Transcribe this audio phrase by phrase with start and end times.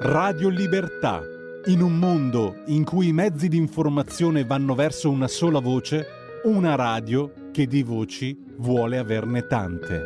[0.00, 1.22] Radio Libertà.
[1.66, 6.06] In un mondo in cui i mezzi di informazione vanno verso una sola voce,
[6.44, 10.02] una radio che di voci vuole averne tante.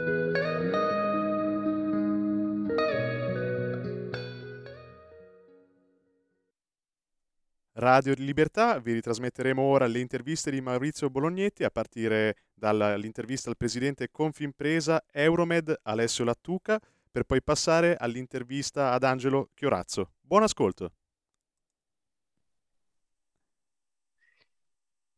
[7.72, 14.10] Radio Libertà, vi ritrasmetteremo ora le interviste di Maurizio Bolognetti a partire dall'intervista al presidente
[14.10, 16.78] Confimpresa Euromed Alessio Lattuca
[17.18, 20.12] per poi passare all'intervista ad Angelo Chiorazzo.
[20.20, 20.92] Buon ascolto.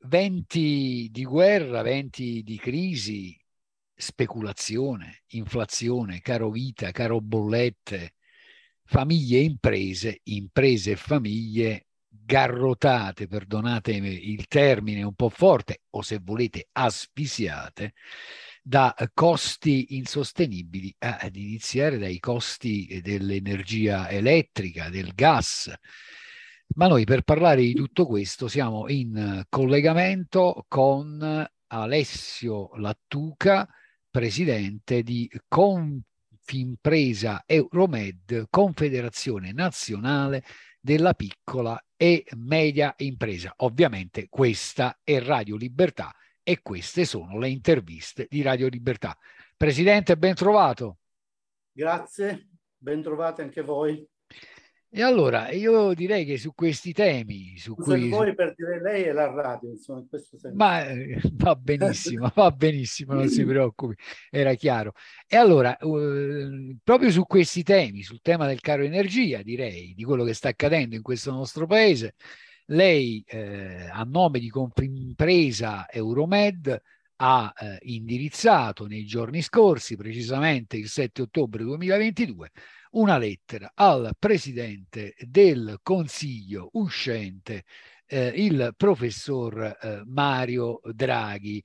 [0.04, 3.38] Venti di guerra, venti di crisi,
[3.94, 8.14] speculazione, inflazione, caro vita, caro bollette,
[8.84, 16.18] famiglie e imprese, imprese e famiglie garrotate, perdonatemi il termine un po' forte, o se
[16.22, 17.92] volete asfisiate,
[18.62, 25.72] da costi insostenibili, ad iniziare dai costi dell'energia elettrica, del gas.
[26.74, 33.68] Ma noi per parlare di tutto questo siamo in collegamento con Alessio Lattuca,
[34.08, 40.44] presidente di Confimpresa Euromed, Confederazione Nazionale
[40.80, 43.52] della Piccola e Media Impresa.
[43.58, 46.14] Ovviamente questa è Radio Libertà
[46.50, 49.16] e queste sono le interviste di Radio Libertà.
[49.56, 50.98] Presidente, ben trovato.
[51.70, 54.04] Grazie, ben trovate anche voi.
[54.92, 58.08] E allora io direi che su questi temi, su cui...
[58.08, 60.56] voi per dire lei e la radio, insomma, in questo senso.
[60.56, 63.94] Ma eh, va benissimo, va benissimo, non si preoccupi,
[64.28, 64.94] era chiaro.
[65.28, 70.24] E allora, eh, proprio su questi temi, sul tema del caro energia, direi, di quello
[70.24, 72.16] che sta accadendo in questo nostro paese,
[72.70, 76.80] lei eh, a nome di Confimpresa Euromed
[77.16, 82.50] ha eh, indirizzato nei giorni scorsi, precisamente il 7 ottobre 2022,
[82.92, 87.64] una lettera al presidente del Consiglio uscente,
[88.06, 91.62] eh, il professor eh, Mario Draghi.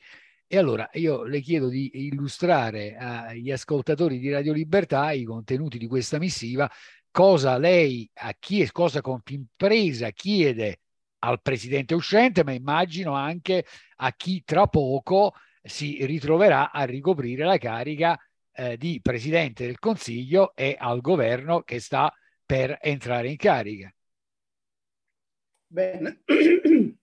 [0.48, 5.88] E allora io le chiedo di illustrare agli ascoltatori di Radio Libertà i contenuti di
[5.88, 6.70] questa missiva,
[7.12, 10.80] cosa lei a chi cosa Confimpresa chiede
[11.26, 13.66] al presidente uscente, ma immagino anche
[13.98, 18.18] a chi tra poco si ritroverà a ricoprire la carica
[18.52, 22.14] eh, di presidente del Consiglio e al governo che sta
[22.46, 23.94] per entrare in carica.
[25.68, 26.22] Bene,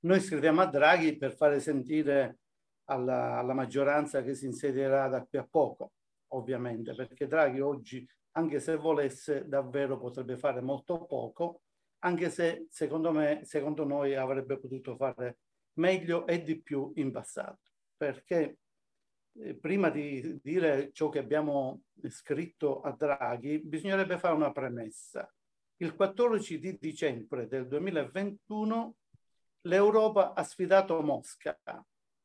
[0.00, 2.38] noi scriviamo a Draghi per fare sentire
[2.84, 5.92] alla, alla maggioranza che si insedierà da qui a poco,
[6.28, 11.60] ovviamente, perché Draghi oggi, anche se volesse, davvero potrebbe fare molto poco
[12.00, 15.38] anche se secondo me, secondo noi avrebbe potuto fare
[15.74, 18.58] meglio e di più in passato, perché
[19.40, 25.32] eh, prima di dire ciò che abbiamo scritto a Draghi, bisognerebbe fare una premessa.
[25.76, 28.96] Il 14 di dicembre del 2021
[29.62, 31.58] l'Europa ha sfidato Mosca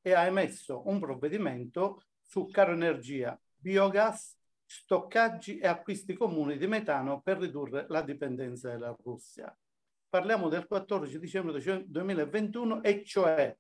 [0.02, 4.36] e ha emesso un provvedimento su caro energia, biogas,
[4.66, 9.56] stoccaggi e acquisti comuni di metano per ridurre la dipendenza dalla Russia
[10.14, 13.58] parliamo del 14 dicembre 2021 e cioè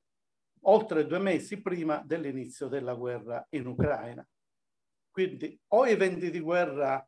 [0.66, 4.24] oltre due mesi prima dell'inizio della guerra in Ucraina.
[5.10, 7.04] Quindi o i venti di guerra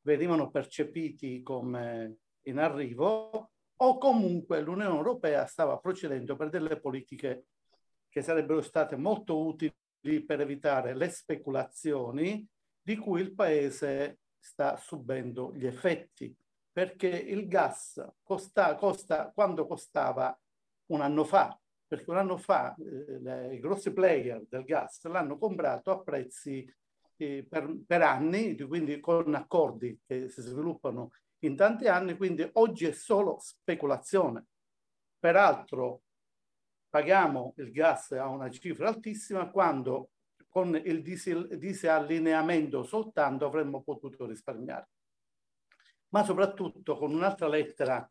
[0.00, 7.48] venivano percepiti come in arrivo o comunque l'Unione Europea stava procedendo per delle politiche
[8.08, 9.74] che sarebbero state molto utili
[10.24, 12.48] per evitare le speculazioni
[12.80, 16.34] di cui il Paese sta subendo gli effetti
[16.76, 20.38] perché il gas costa, costa quando costava
[20.90, 25.38] un anno fa, perché un anno fa eh, le, i grossi player del gas l'hanno
[25.38, 26.70] comprato a prezzi
[27.16, 31.12] eh, per, per, anni, quindi con accordi che si sviluppano
[31.44, 34.44] in tanti anni, quindi oggi è solo speculazione.
[35.18, 36.02] Peraltro
[36.90, 40.10] paghiamo il gas a una cifra altissima quando
[40.46, 44.88] con il disallineamento soltanto avremmo potuto risparmiare
[46.16, 48.10] ma soprattutto con un'altra lettera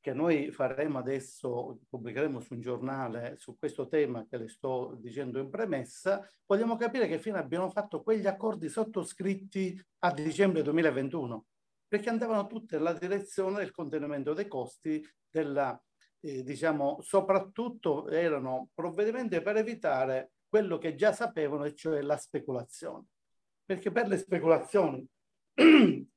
[0.00, 5.38] che noi faremo adesso, pubblicheremo su un giornale su questo tema che le sto dicendo
[5.38, 11.44] in premessa, vogliamo capire che fine abbiano fatto quegli accordi sottoscritti a dicembre 2021,
[11.86, 15.78] perché andavano tutte nella direzione del contenimento dei costi, della,
[16.20, 23.08] eh, diciamo, soprattutto erano provvedimenti per evitare quello che già sapevano, e cioè la speculazione.
[23.62, 25.06] Perché per le speculazioni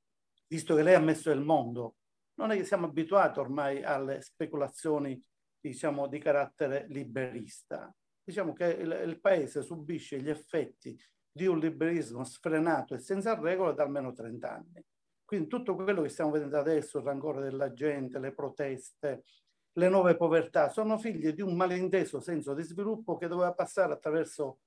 [0.47, 1.95] visto che lei ha messo il mondo,
[2.35, 5.21] non è che siamo abituati ormai alle speculazioni,
[5.59, 7.93] diciamo, di carattere liberista.
[8.23, 10.99] Diciamo che il, il paese subisce gli effetti
[11.31, 14.83] di un liberismo sfrenato e senza regole da almeno 30 anni.
[15.23, 19.23] Quindi tutto quello che stiamo vedendo adesso, il rancore della gente, le proteste,
[19.73, 24.59] le nuove povertà, sono figlie di un malinteso senso di sviluppo che doveva passare attraverso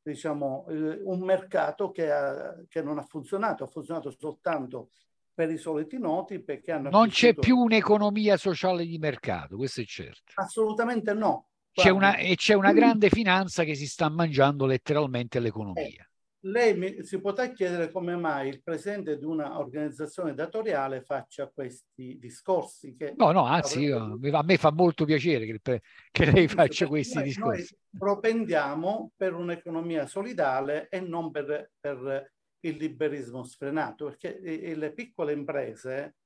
[0.00, 4.90] diciamo, un mercato che, ha, che non ha funzionato, ha funzionato soltanto
[5.34, 6.90] per i soliti noti perché hanno...
[6.90, 10.32] Non c'è più un'economia sociale di mercato, questo è certo.
[10.34, 11.48] Assolutamente no.
[11.72, 15.84] C'è una, e c'è una grande finanza che si sta mangiando letteralmente l'economia.
[15.84, 16.08] Eh,
[16.46, 22.94] lei mi, si potrà chiedere come mai il presidente di un'organizzazione datoriale faccia questi discorsi.
[22.96, 25.82] Che no, no, anzi, io, a me fa molto piacere che,
[26.12, 27.76] che lei faccia questi discorsi.
[27.90, 32.33] Noi propendiamo per un'economia solidale e non per, per
[32.64, 34.38] il liberismo sfrenato, perché
[34.74, 36.16] le piccole imprese,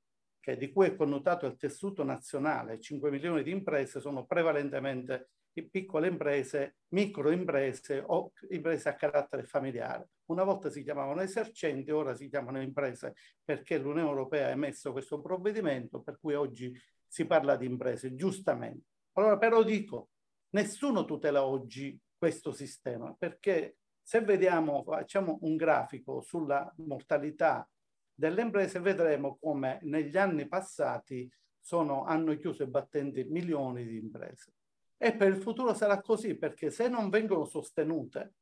[0.40, 5.31] che di cui è connotato il tessuto nazionale, 5 milioni di imprese, sono prevalentemente
[5.69, 10.11] piccole imprese, microimprese o imprese a carattere familiare.
[10.26, 13.14] Una volta si chiamavano esercenti, ora si chiamano imprese
[13.44, 16.73] perché l'Unione Europea ha emesso questo provvedimento per cui oggi
[17.08, 18.85] si parla di imprese, giustamente.
[19.14, 20.11] Allora però dico,
[20.50, 23.78] nessuno tutela oggi questo sistema perché
[24.09, 27.69] se vediamo, facciamo un grafico sulla mortalità
[28.15, 34.55] delle imprese, vedremo come negli anni passati sono, hanno chiuso i battenti milioni di imprese.
[34.97, 38.37] E per il futuro sarà così, perché se non vengono sostenute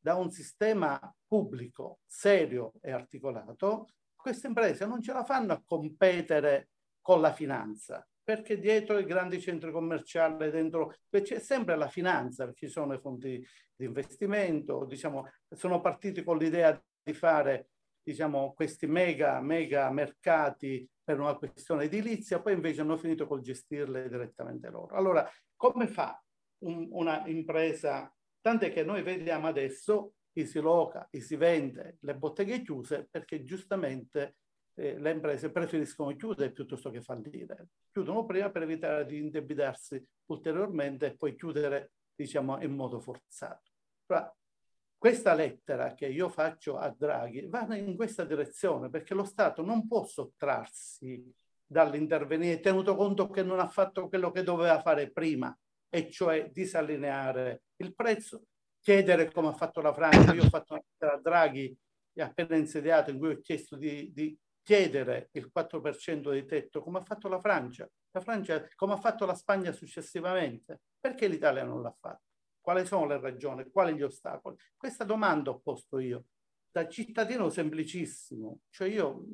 [0.00, 6.70] da un sistema pubblico serio e articolato, queste imprese non ce la fanno a competere
[7.00, 12.68] con la finanza, perché dietro i grandi centri commerciali, dentro c'è sempre la finanza, ci
[12.68, 17.68] sono i fondi di investimento, diciamo, sono partiti con l'idea di fare
[18.02, 24.08] diciamo, questi mega, mega mercati per una questione edilizia, poi invece hanno finito col gestirle
[24.08, 24.96] direttamente loro.
[24.96, 26.18] Allora, come fa
[26.64, 32.16] un, una impresa, tant'è che noi vediamo adesso chi si loca, chi si vende, le
[32.16, 34.36] botteghe chiuse, perché giustamente
[34.74, 37.68] eh, le imprese preferiscono chiudere piuttosto che fallire.
[37.90, 43.70] Chiudono prima per evitare di indebitarsi ulteriormente e poi chiudere, diciamo, in modo forzato.
[44.04, 44.32] Però
[44.96, 49.86] questa lettera che io faccio a Draghi va in questa direzione perché lo Stato non
[49.86, 51.32] può sottrarsi
[51.66, 55.56] dall'intervenire, tenuto conto che non ha fatto quello che doveva fare prima,
[55.88, 58.46] e cioè disallineare il prezzo,
[58.80, 60.34] chiedere come ha fatto la Francia.
[60.34, 61.76] Io ho fatto una lettera a Draghi
[62.16, 67.04] appena insediato in cui ho chiesto di, di chiedere il 4% di tetto come ha
[67.04, 70.80] fatto la Francia, la Francia come ha fatto la Spagna successivamente.
[70.98, 72.22] Perché l'Italia non l'ha fatto?
[72.60, 73.70] Quali sono le ragioni?
[73.70, 74.56] Quali gli ostacoli?
[74.74, 76.24] Questa domanda ho posto io,
[76.72, 78.60] da cittadino semplicissimo.
[78.70, 79.26] Cioè io,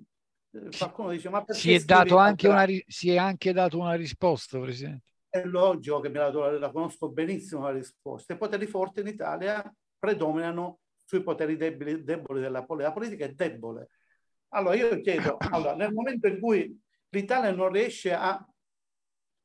[0.50, 1.60] eh, qualcuno dice, ma perché...
[1.60, 5.04] Si è, dato anche una, si è anche dato una risposta, Presidente.
[5.28, 8.32] È logico che me la, la conosco benissimo la risposta.
[8.32, 12.88] I poteri forti in Italia predominano sui poteri deboli, deboli della politica.
[12.88, 13.90] La politica è debole
[14.50, 16.80] allora io chiedo, allora, nel momento in cui
[17.10, 18.44] l'Italia non riesce a,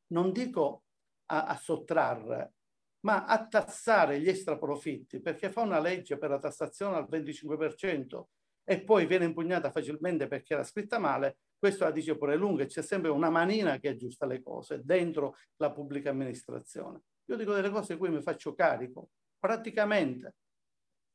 [0.07, 0.83] non dico
[1.27, 2.53] a, a sottrarre,
[3.01, 8.23] ma a tassare gli extraprofitti, perché fa una legge per la tassazione al 25%
[8.63, 12.81] e poi viene impugnata facilmente perché era scritta male, questo la dice pure lunga c'è
[12.81, 17.01] sempre una manina che aggiusta le cose dentro la pubblica amministrazione.
[17.25, 19.09] Io dico delle cose di cui mi faccio carico.
[19.37, 20.35] Praticamente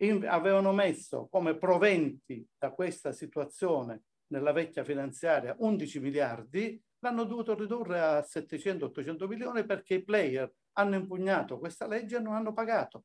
[0.03, 7.55] in, avevano messo come proventi da questa situazione nella vecchia finanziaria 11 miliardi, l'hanno dovuto
[7.55, 13.05] ridurre a 700-800 milioni perché i player hanno impugnato questa legge e non hanno pagato.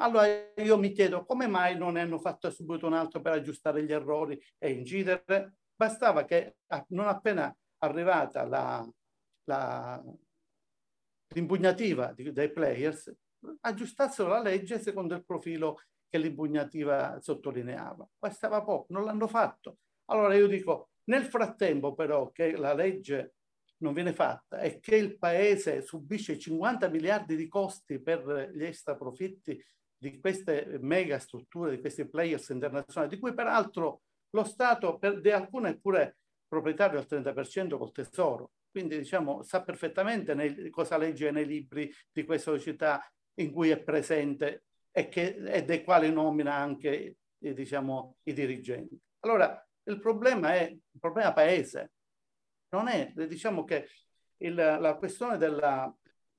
[0.00, 3.82] Allora io mi chiedo come mai non ne hanno fatto subito un altro per aggiustare
[3.84, 5.54] gli errori e incidere?
[5.74, 6.58] Bastava che
[6.88, 8.88] non appena arrivata la,
[9.44, 10.02] la,
[11.34, 13.12] l'impugnativa dei players,
[13.60, 18.08] aggiustassero la legge secondo il profilo che l'impugnativa sottolineava.
[18.18, 19.78] Bastava poco, non l'hanno fatto.
[20.06, 23.34] Allora io dico, nel frattempo però che la legge
[23.78, 28.96] non viene fatta e che il Paese subisce 50 miliardi di costi per gli extra
[28.96, 29.62] profitti
[29.96, 35.30] di queste mega strutture, di questi players internazionali, di cui peraltro lo Stato per di
[35.30, 38.52] alcune è pure proprietario al 30% col tesoro.
[38.70, 43.00] Quindi diciamo sa perfettamente nei, cosa legge nei libri di questa società
[43.38, 48.98] in cui è presente e, che, e dei quali nomina anche eh, diciamo, i dirigenti.
[49.20, 51.92] Allora, il problema è il problema paese,
[52.70, 53.88] non è, diciamo che
[54.38, 55.92] il, la questione della,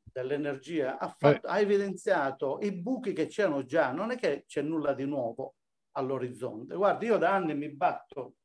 [0.03, 4.93] dell'energia ha, fatto, ha, evidenziato i buchi che c'erano già, non è che c'è nulla
[4.93, 5.55] di nuovo
[5.91, 6.75] all'orizzonte.
[6.75, 8.35] Guardi, io da anni mi batto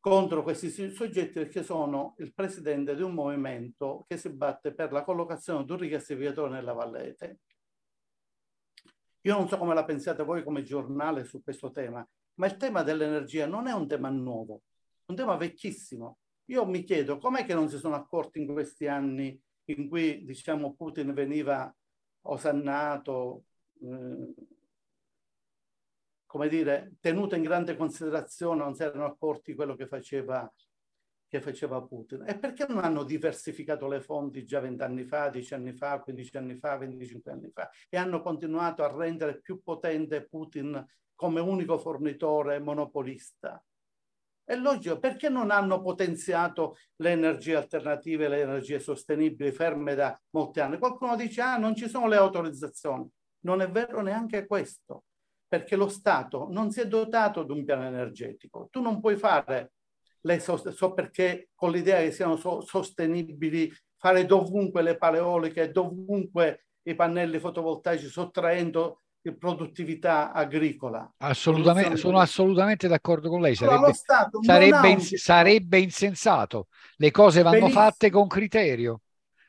[0.00, 5.04] contro questi soggetti perché sono il presidente di un movimento che si batte per la
[5.04, 7.40] collocazione di un rigassificatore nella Vallete.
[9.22, 12.82] Io non so come la pensiate voi come giornale su questo tema, ma il tema
[12.82, 14.62] dell'energia non è un tema nuovo.
[15.06, 16.18] un tema vecchissimo.
[16.46, 20.74] Io mi chiedo com'è che non si sono accorti in questi anni in cui diciamo,
[20.74, 21.72] Putin veniva
[22.22, 23.44] osannato,
[23.82, 24.34] eh,
[26.26, 30.50] come dire, tenuto in grande considerazione, non si erano accorti quello che faceva,
[31.30, 32.24] che faceva Putin.
[32.26, 36.56] E perché non hanno diversificato le fonti già vent'anni fa, dieci anni fa, quindici anni
[36.56, 40.84] fa, venticinque anni fa e hanno continuato a rendere più potente Putin
[41.14, 43.62] come unico fornitore monopolista?
[44.42, 50.58] È logico, perché non hanno potenziato le energie alternative, le energie sostenibili ferme da molti
[50.58, 50.78] anni?
[50.78, 53.08] Qualcuno dice, ah, non ci sono le autorizzazioni.
[53.42, 55.04] Non è vero neanche questo,
[55.46, 58.66] perché lo Stato non si è dotato di un piano energetico.
[58.68, 59.74] Tu non puoi fare
[60.22, 66.94] le so perché con l'idea che siano so- sostenibili, fare dovunque le paleoliche, dovunque i
[66.94, 69.00] pannelli fotovoltaici, sottraendo
[69.38, 71.12] produttività agricola.
[71.18, 73.54] Assolutamente, sono assolutamente d'accordo con lei.
[73.54, 73.92] Sarebbe,
[74.40, 76.68] sarebbe, ins- sarebbe insensato.
[76.96, 77.80] Le cose vanno Benissimo.
[77.82, 79.02] fatte con criterio.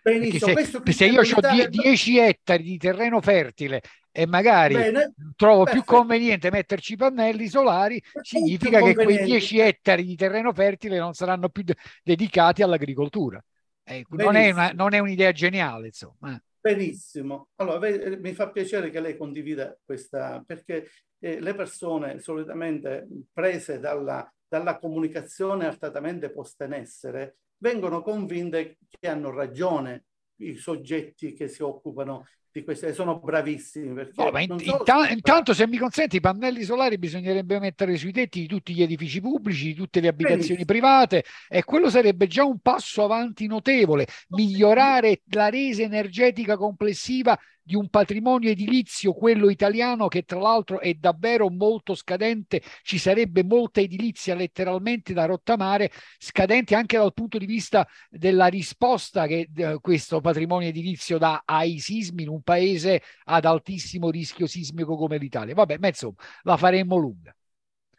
[0.03, 5.83] Benissimo, se, se, io ho 10 ettari di terreno fertile e magari Bene, trovo perfetto.
[5.83, 11.49] più conveniente metterci pannelli solari, significa che quei 10 ettari di terreno fertile non saranno
[11.49, 13.43] più de- dedicati all'agricoltura.
[13.83, 16.33] Eh, non, è una, non, è un'idea geniale, insomma.
[16.35, 16.41] Eh.
[16.59, 17.49] Benissimo.
[17.55, 17.79] Allora,
[18.19, 20.89] mi fa piacere che lei condivida questa, perché
[21.19, 29.07] eh, le persone solitamente prese dalla, dalla comunicazione artatamente posta in essere vengono convinte che
[29.07, 30.05] hanno ragione
[30.37, 33.93] i soggetti che si occupano di queste sono bravissimi.
[34.15, 38.47] No, in, inta- intanto, se mi consenti, i pannelli solari bisognerebbe mettere sui tetti di
[38.47, 40.65] tutti gli edifici pubblici, di tutte le abitazioni Benissimo.
[40.65, 44.07] private, e quello sarebbe già un passo avanti notevole.
[44.29, 47.39] Migliorare la resa energetica complessiva
[47.71, 52.61] di un patrimonio edilizio, quello italiano, che tra l'altro è davvero molto scadente.
[52.83, 59.25] Ci sarebbe molta edilizia letteralmente da rottamare, scadente anche dal punto di vista della risposta
[59.25, 64.97] che eh, questo patrimonio edilizio dà ai sismi in un paese ad altissimo rischio sismico
[64.97, 65.53] come l'Italia.
[65.53, 67.33] Vabbè, ma insomma, la faremmo lunga.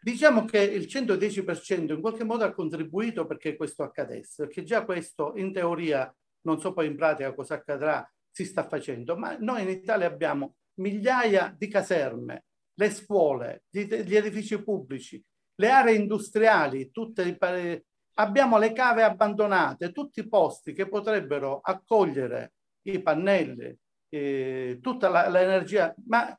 [0.02, 5.32] Diciamo che il 110% in qualche modo ha contribuito perché questo accadesse, perché già questo
[5.36, 9.68] in teoria, non so poi in pratica cosa accadrà, si sta facendo, ma noi in
[9.68, 15.22] Italia abbiamo migliaia di caserme, le scuole, gli, gli edifici pubblici,
[15.56, 17.84] le aree industriali, tutte le,
[18.14, 22.54] abbiamo le cave abbandonate, tutti i posti che potrebbero accogliere
[22.86, 23.76] i pannelli,
[24.08, 26.36] eh, tutta l'energia, ma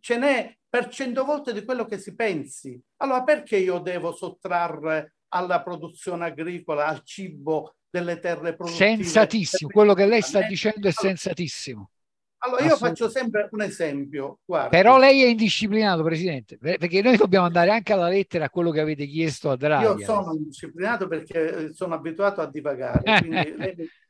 [0.00, 2.80] ce n'è per cento volte di quello che si pensi.
[2.98, 8.96] Allora perché io devo sottrarre alla produzione agricola, al cibo delle terre produttive.
[8.96, 11.90] Sensatissimo, quello che lei sta dicendo è sensatissimo.
[12.44, 14.38] Allora io faccio sempre un esempio.
[14.44, 14.70] Guardi.
[14.70, 18.80] Però lei è indisciplinato, Presidente, perché noi dobbiamo andare anche alla lettera a quello che
[18.80, 20.00] avete chiesto a Draghi.
[20.00, 23.02] Io sono indisciplinato perché eh, sono abituato a divagare.
[23.28, 23.56] lei,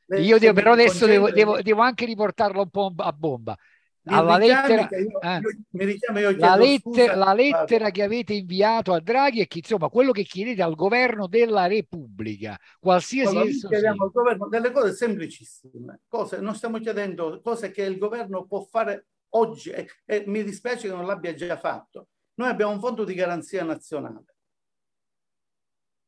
[0.07, 3.55] lei io devo, però adesso devo, devo, devo, anche riportarlo un po' a bomba
[4.05, 5.39] alla lettera, io, eh,
[5.71, 10.11] io, richiamo, la, lettera, la lettera che avete inviato a Draghi è che insomma quello
[10.11, 16.01] che chiedete al governo della Repubblica, qualsiasi allora, esso chiediamo al governo delle cose semplicissime,
[16.07, 20.87] cose, non stiamo chiedendo cose che il governo può fare oggi e, e mi dispiace
[20.87, 22.07] che non l'abbia già fatto.
[22.35, 24.33] Noi abbiamo un fondo di garanzia nazionale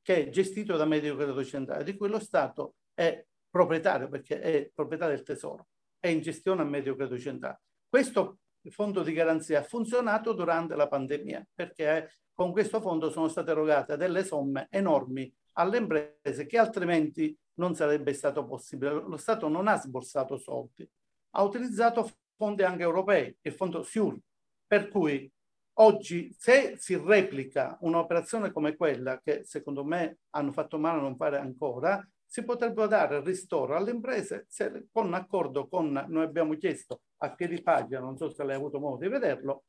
[0.06, 4.70] che è gestito da Medio Credo Centrale, di cui lo Stato è proprietario perché è
[4.72, 7.62] proprietario del tesoro, è in gestione a Medio Credo Centrale.
[7.96, 8.40] Questo
[8.72, 13.96] fondo di garanzia ha funzionato durante la pandemia perché con questo fondo sono state erogate
[13.96, 18.92] delle somme enormi alle imprese che altrimenti non sarebbe stato possibile.
[18.92, 20.86] Lo Stato non ha sborsato soldi,
[21.36, 24.20] ha utilizzato fondi anche europei, il fondo SIUR,
[24.68, 25.32] per cui
[25.76, 31.16] oggi se si replica un'operazione come quella che secondo me hanno fatto male a non
[31.16, 37.00] fare ancora, si potrebbe dare ristoro alle imprese se, con accordo con, noi abbiamo chiesto
[37.18, 39.64] a piedi pagina, non so se ha avuto modo di vederlo,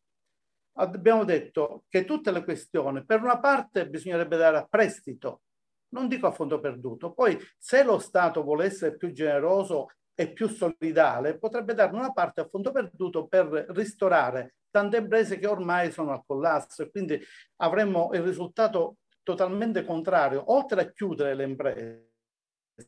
[0.78, 5.42] abbiamo detto che tutte le questioni, per una parte bisognerebbe dare a prestito,
[5.90, 10.48] non dico a fondo perduto, poi se lo Stato vuole essere più generoso e più
[10.48, 16.12] solidale, potrebbe dare una parte a fondo perduto per ristorare tante imprese che ormai sono
[16.12, 17.18] al collasso e quindi
[17.56, 22.12] avremmo il risultato totalmente contrario, oltre a chiudere le imprese,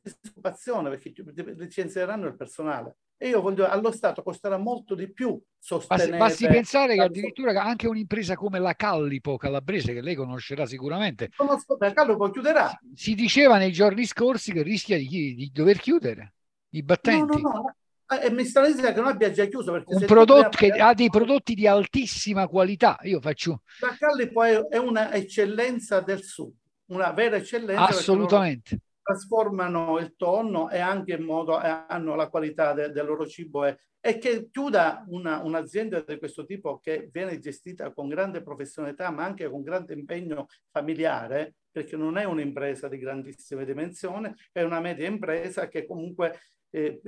[0.02, 1.12] disoccupazione perché
[1.54, 2.96] licenzieranno il personale.
[3.20, 6.16] E io voglio, allo Stato costerà molto di più sostenere...
[6.16, 11.30] Basti, pensare che addirittura anche un'impresa come la Callipo calabrese, che lei conoscerà sicuramente...
[11.36, 12.78] Conosco, la Callipo chiuderà.
[12.94, 16.34] Si diceva nei giorni scorsi che rischia di, di dover chiudere
[16.70, 17.40] i battenti.
[17.42, 17.76] No, no, no.
[18.10, 20.94] Eh, e mi sta dicendo che non abbia già chiuso perché un prodotto che ha
[20.94, 26.54] dei prodotti di altissima qualità io faccio la Callipo è, è una eccellenza del sud
[26.88, 27.86] una vera eccellenza.
[27.86, 28.80] Assolutamente.
[29.08, 33.64] Trasformano il tonno e anche in modo eh, hanno la qualità de, del loro cibo.
[33.64, 39.10] E, e che chiuda una, un'azienda di questo tipo che viene gestita con grande professionalità
[39.10, 44.80] ma anche con grande impegno familiare perché non è un'impresa di grandissime dimensioni, è una
[44.80, 46.38] media impresa che comunque
[46.70, 47.00] eh,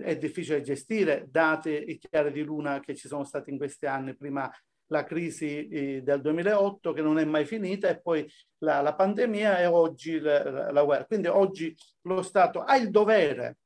[0.00, 4.16] è difficile gestire, date i chiari di luna che ci sono stati in questi anni,
[4.16, 4.50] prima
[4.88, 9.58] la crisi eh, del 2008 che non è mai finita e poi la, la pandemia
[9.58, 11.06] e oggi la, la, guerra.
[11.06, 13.58] Quindi oggi lo Stato ha il dovere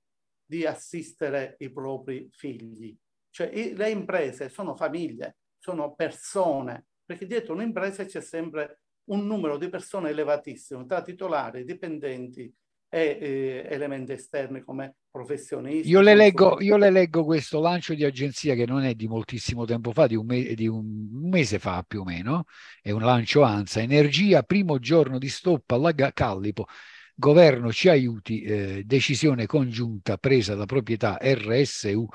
[0.44, 2.96] di assistere i propri figli.
[3.30, 9.56] Cioè i, le imprese sono famiglie, sono persone, perché dietro un'impresa c'è sempre un numero
[9.56, 12.54] di persone elevatissimo, tra titolari, dipendenti
[12.90, 15.88] e eh, elementi esterni come professionisti.
[15.88, 19.64] Io le, leggo, io le, leggo, questo lancio di agenzia che non è di moltissimo
[19.64, 22.44] tempo fa, di un, me, di un, mese fa più o meno,
[22.80, 26.66] è un lancio ANSA, energia, primo giorno di stop alla Callipo,
[27.14, 32.06] governo ci aiuti, eh, decisione congiunta presa da proprietà RSU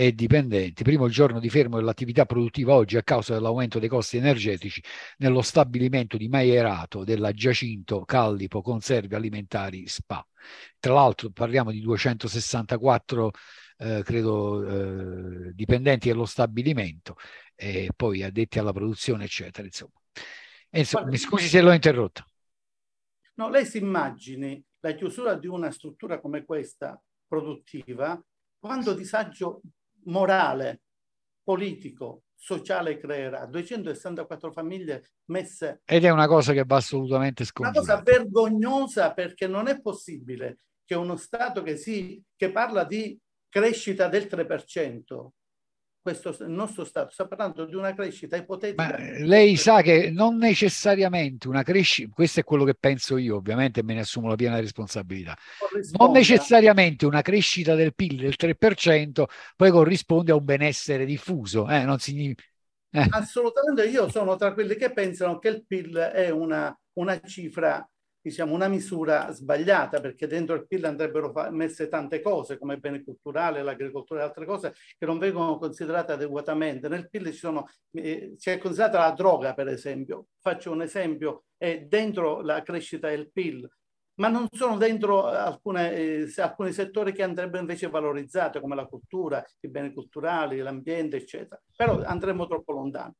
[0.00, 0.84] e dipendenti.
[0.84, 4.80] Primo giorno di fermo dell'attività produttiva oggi a causa dell'aumento dei costi energetici
[5.16, 10.24] nello stabilimento di Maierato della Giacinto Callipo Conserve Alimentari SPA.
[10.78, 13.30] Tra l'altro parliamo di 264
[13.78, 17.16] eh, credo eh, dipendenti dello stabilimento
[17.56, 20.00] e poi addetti alla produzione eccetera insomma.
[20.70, 22.24] Insomma mi scusi se l'ho interrotto.
[23.34, 28.16] No, lei si immagini la chiusura di una struttura come questa produttiva
[28.60, 29.60] quando disagio
[30.08, 30.82] morale,
[31.42, 33.46] politico, sociale creerà.
[33.46, 37.92] 264 famiglie messe ed è una cosa che va assolutamente scongiurata.
[37.92, 43.18] una cosa vergognosa perché non è possibile che uno Stato che, si, che parla di
[43.48, 45.28] crescita del 3%
[46.08, 48.82] questo nostro Stato sta parlando di una crescita ipotetica.
[48.82, 53.82] Ma lei sa che non necessariamente una crescita, questo è quello che penso io, ovviamente
[53.82, 55.36] me ne assumo la piena responsabilità,
[55.98, 59.24] non necessariamente una crescita del PIL del 3%
[59.56, 62.42] poi corrisponde a un benessere diffuso, eh, non significa...
[62.90, 63.06] Eh.
[63.10, 67.86] Assolutamente, io sono tra quelli che pensano che il PIL è una, una cifra
[68.28, 73.62] diciamo, una misura sbagliata perché dentro il PIL andrebbero messe tante cose come beni culturali,
[73.62, 76.88] l'agricoltura e altre cose che non vengono considerate adeguatamente.
[76.88, 80.28] Nel PIL ci sono, eh, si è considerata la droga per esempio.
[80.40, 83.68] Faccio un esempio, è dentro la crescita del PIL
[84.18, 89.44] ma non sono dentro alcune, eh, alcuni settori che andrebbero invece valorizzati come la cultura,
[89.60, 91.60] i beni culturali, l'ambiente eccetera.
[91.76, 93.14] Però andremo troppo lontano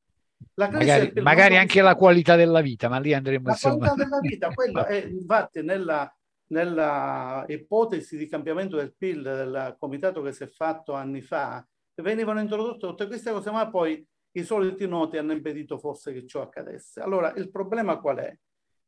[0.54, 3.76] magari, magari anche la qualità della vita, ma lì andremo la insomma.
[3.76, 6.12] qualità della vita, quello è infatti nella,
[6.48, 11.66] nella ipotesi di cambiamento del PIL del comitato che si è fatto anni fa,
[12.02, 16.42] venivano introdotte tutte queste cose, ma poi i soliti noti hanno impedito forse che ciò
[16.42, 17.00] accadesse.
[17.00, 18.36] Allora, il problema qual è?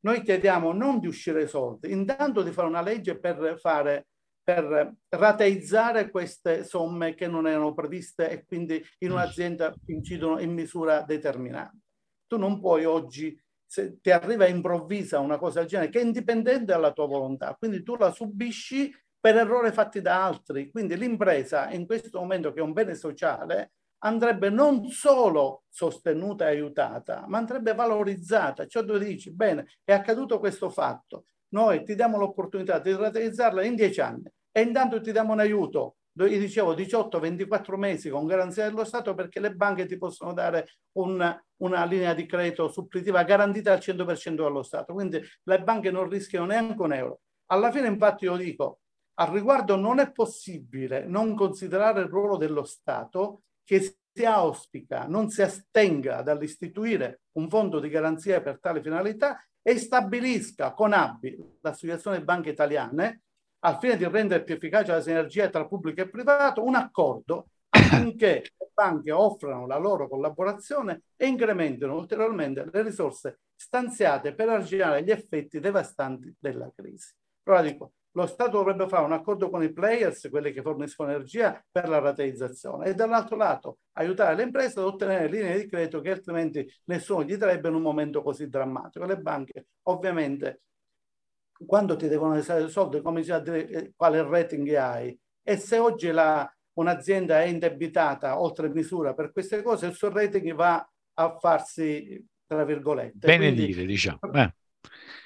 [0.00, 4.06] Noi chiediamo non di uscire soldi, intanto di fare una legge per fare
[4.52, 11.02] per rateizzare queste somme che non erano previste e quindi in un'azienda incidono in misura
[11.02, 11.78] determinante.
[12.26, 16.64] Tu non puoi oggi, se ti arriva improvvisa una cosa del genere, che è indipendente
[16.64, 20.68] dalla tua volontà, quindi tu la subisci per errori fatti da altri.
[20.70, 26.54] Quindi l'impresa in questo momento che è un bene sociale andrebbe non solo sostenuta e
[26.54, 28.66] aiutata, ma andrebbe valorizzata.
[28.66, 33.76] Cioè tu dici, bene, è accaduto questo fatto, noi ti diamo l'opportunità di rateizzarla in
[33.76, 38.84] dieci anni e intanto ti diamo un aiuto, io dicevo 18-24 mesi con garanzia dello
[38.84, 43.78] Stato perché le banche ti possono dare un, una linea di credito suppletiva garantita al
[43.78, 47.20] 100% dallo Stato, quindi le banche non rischiano neanche un euro.
[47.46, 48.80] Alla fine infatti io dico,
[49.14, 53.80] al riguardo non è possibile non considerare il ruolo dello Stato che
[54.12, 60.72] si auspica, non si astenga dall'istituire un fondo di garanzia per tale finalità e stabilisca
[60.72, 63.22] con ABI, l'Associazione Banche Italiane,
[63.60, 68.42] al fine di rendere più efficace la sinergia tra pubblico e privato, un accordo affinché
[68.56, 75.10] le banche offrano la loro collaborazione e incrementino ulteriormente le risorse stanziate per arginare gli
[75.10, 77.12] effetti devastanti della crisi.
[77.44, 81.64] Allora dico, lo Stato dovrebbe fare un accordo con i players, quelli che forniscono energia,
[81.70, 86.10] per la rateizzazione e dall'altro lato aiutare le imprese ad ottenere linee di credito che
[86.10, 89.04] altrimenti nessuno gli darebbe in un momento così drammatico.
[89.04, 90.62] Le banche ovviamente
[91.66, 95.18] quando ti devono essere soldi, come si dire eh, quale rating hai.
[95.42, 100.54] E se oggi la, un'azienda è indebitata oltre misura per queste cose, il suo rating
[100.54, 103.26] va a farsi, tra virgolette.
[103.26, 104.18] Benedire, Quindi, diciamo.
[104.32, 104.54] Eh.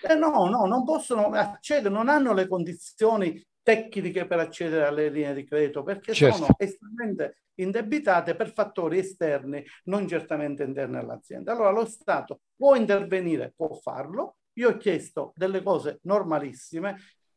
[0.07, 5.33] Eh no, no, non possono accedere, non hanno le condizioni tecniche per accedere alle linee
[5.33, 6.37] di credito perché certo.
[6.37, 11.53] sono estremamente indebitate per fattori esterni, non certamente interni all'azienda.
[11.53, 16.97] Allora lo Stato può intervenire, può farlo, Io ho chiesto delle cose normalissime,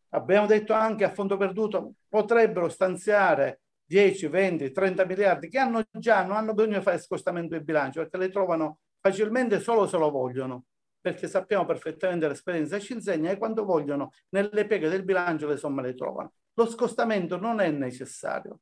[0.09, 6.23] abbiamo detto anche a fondo perduto potrebbero stanziare 10, 20, 30 miliardi che hanno già,
[6.23, 10.09] non hanno bisogno di fare scostamento di bilancio perché le trovano facilmente solo se lo
[10.09, 10.65] vogliono
[11.07, 15.81] perché sappiamo perfettamente l'esperienza ci insegna e quando vogliono nelle pieghe del bilancio le somme
[15.81, 16.33] le trovano.
[16.55, 18.59] Lo scostamento non è necessario.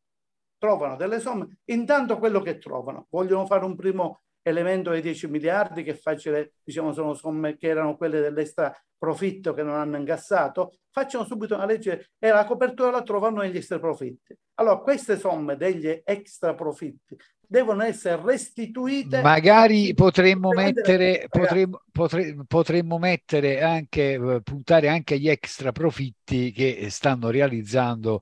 [0.58, 3.08] Trovano delle somme, intanto quello che trovano.
[3.10, 7.98] Vogliono fare un primo elemento dei 10 miliardi che facile, diciamo, sono somme che erano
[7.98, 13.02] quelle dell'extra profitto che non hanno incassato, facciano subito una legge e la copertura la
[13.02, 14.38] trovano negli extra profitti.
[14.56, 19.22] Allora, queste somme degli extra profitti devono essere restituite.
[19.22, 26.88] Magari potremmo mettere, potremmo, potremmo, potremmo mettere anche, eh, puntare anche agli extra profitti che
[26.90, 28.22] stanno realizzando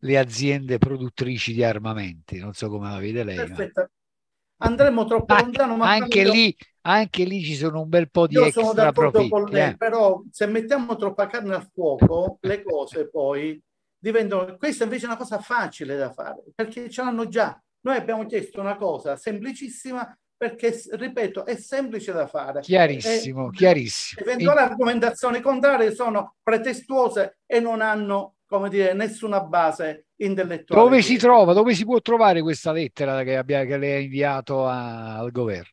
[0.00, 2.38] le aziende produttrici di armamenti.
[2.38, 3.36] Non so come la vede lei.
[3.36, 3.88] Perfetto.
[4.58, 8.44] Andremo troppo lontano, ma anche lì, anche lì ci sono un bel po' di Io
[8.44, 9.50] extra profitti.
[9.50, 9.76] Lei, eh.
[9.76, 13.60] Però se mettiamo troppa carne al fuoco, le cose poi
[13.98, 14.56] diventano...
[14.56, 18.60] Questa invece è una cosa facile da fare, perché ce l'hanno già noi abbiamo chiesto
[18.60, 22.60] una cosa semplicissima perché, ripeto, è semplice da fare.
[22.60, 24.22] Chiarissimo, e, chiarissimo.
[24.22, 24.62] Eventuali e...
[24.62, 30.82] argomentazioni contrarie sono pretestuose e non hanno, come dire, nessuna base intellettuale.
[30.82, 34.66] Dove si trova, dove si può trovare questa lettera che, abbia, che lei ha inviato
[34.66, 35.72] a, al governo?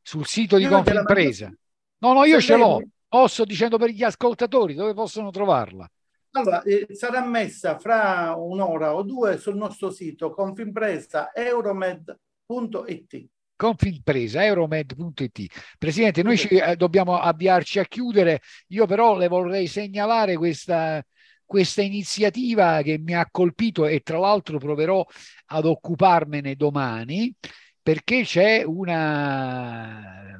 [0.00, 1.52] Sul sito di Confimpresa?
[1.98, 2.80] No, no, io ce l'ho.
[3.26, 5.90] Sto dicendo per gli ascoltatori, dove possono trovarla?
[6.32, 13.26] Allora, eh, sarà messa fra un'ora o due sul nostro sito confimpresa euromed.it.
[13.56, 15.46] Confimpresa euromed.it.
[15.78, 18.42] Presidente, noi ci, eh, dobbiamo avviarci a chiudere.
[18.68, 21.02] Io però le vorrei segnalare questa,
[21.46, 25.06] questa iniziativa che mi ha colpito e tra l'altro proverò
[25.46, 27.32] ad occuparmene domani
[27.80, 30.38] perché c'è una,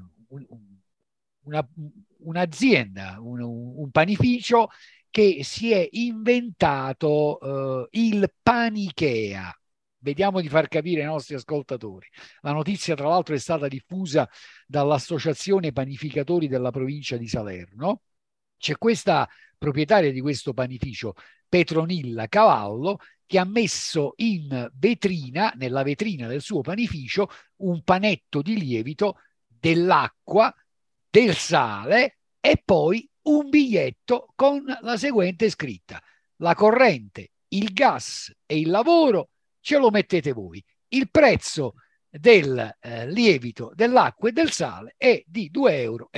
[1.45, 1.69] una
[2.27, 4.69] un'azienda, un, un, panificio
[5.11, 9.57] che si è inventato uh, il panichea.
[9.99, 12.07] Vediamo di far capire ai nostri ascoltatori.
[12.40, 14.29] La notizia, tra l'altro, è stata diffusa
[14.66, 18.03] dall'Associazione Panificatori della provincia di Salerno.
[18.59, 21.14] C'è questa proprietaria di questo panificio,
[21.49, 28.59] Petronilla Cavallo, che ha messo in vetrina, nella vetrina del suo panificio, un panetto di
[28.59, 30.55] lievito dell'acqua,
[31.11, 36.01] del sale e poi un biglietto con la seguente scritta.
[36.37, 40.64] La corrente, il gas e il lavoro ce lo mettete voi.
[40.88, 41.75] Il prezzo
[42.09, 46.09] del eh, lievito, dell'acqua e del sale è di 2,50 euro.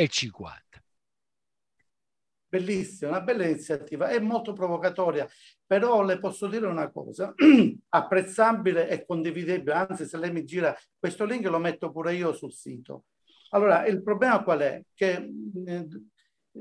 [2.50, 5.28] Bellissima, una bella iniziativa, è molto provocatoria,
[5.66, 7.34] però le posso dire una cosa,
[7.90, 12.52] apprezzabile e condividibile, anzi se lei mi gira questo link lo metto pure io sul
[12.52, 13.04] sito.
[13.50, 14.82] Allora, il problema qual è?
[14.94, 15.30] Che
[15.66, 15.86] eh,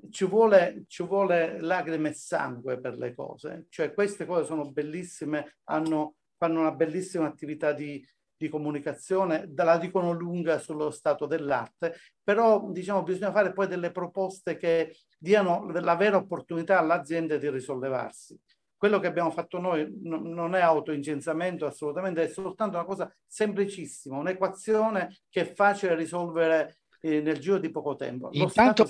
[0.09, 3.67] ci vuole, ci vuole lacrime e sangue per le cose.
[3.69, 8.05] Cioè queste cose sono bellissime, hanno, fanno una bellissima attività di,
[8.37, 14.57] di comunicazione, la dicono lunga sullo stato dell'arte, però diciamo bisogna fare poi delle proposte
[14.57, 18.39] che diano la vera opportunità all'azienda di risollevarsi.
[18.77, 25.17] Quello che abbiamo fatto noi non è autoincensamento assolutamente, è soltanto una cosa semplicissima, un'equazione
[25.29, 28.29] che è facile risolvere eh, nel giro di poco tempo.
[28.31, 28.87] intanto,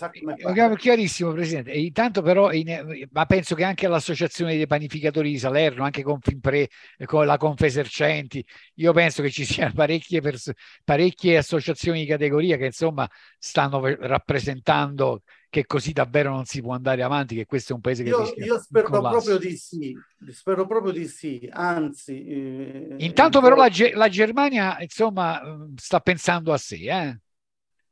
[0.78, 6.04] chiarissimo Presidente, intanto però, in, ma penso che anche l'associazione dei panificatori di Salerno, anche
[6.04, 6.70] con Finpre,
[7.06, 8.44] con la Confesercenti,
[8.76, 15.22] io penso che ci siano parecchie, pers- parecchie associazioni di categoria che insomma stanno rappresentando
[15.50, 18.34] che così davvero non si può andare avanti, che questo è un paese che io,
[18.36, 19.96] io spero proprio di sì,
[20.32, 22.26] spero proprio di sì, anzi...
[22.26, 25.42] Eh, Intanto però la, la, Germania insomma
[25.76, 27.20] sta pensando a sé, eh?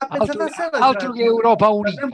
[0.08, 2.08] Altro, altro che Europa Unita.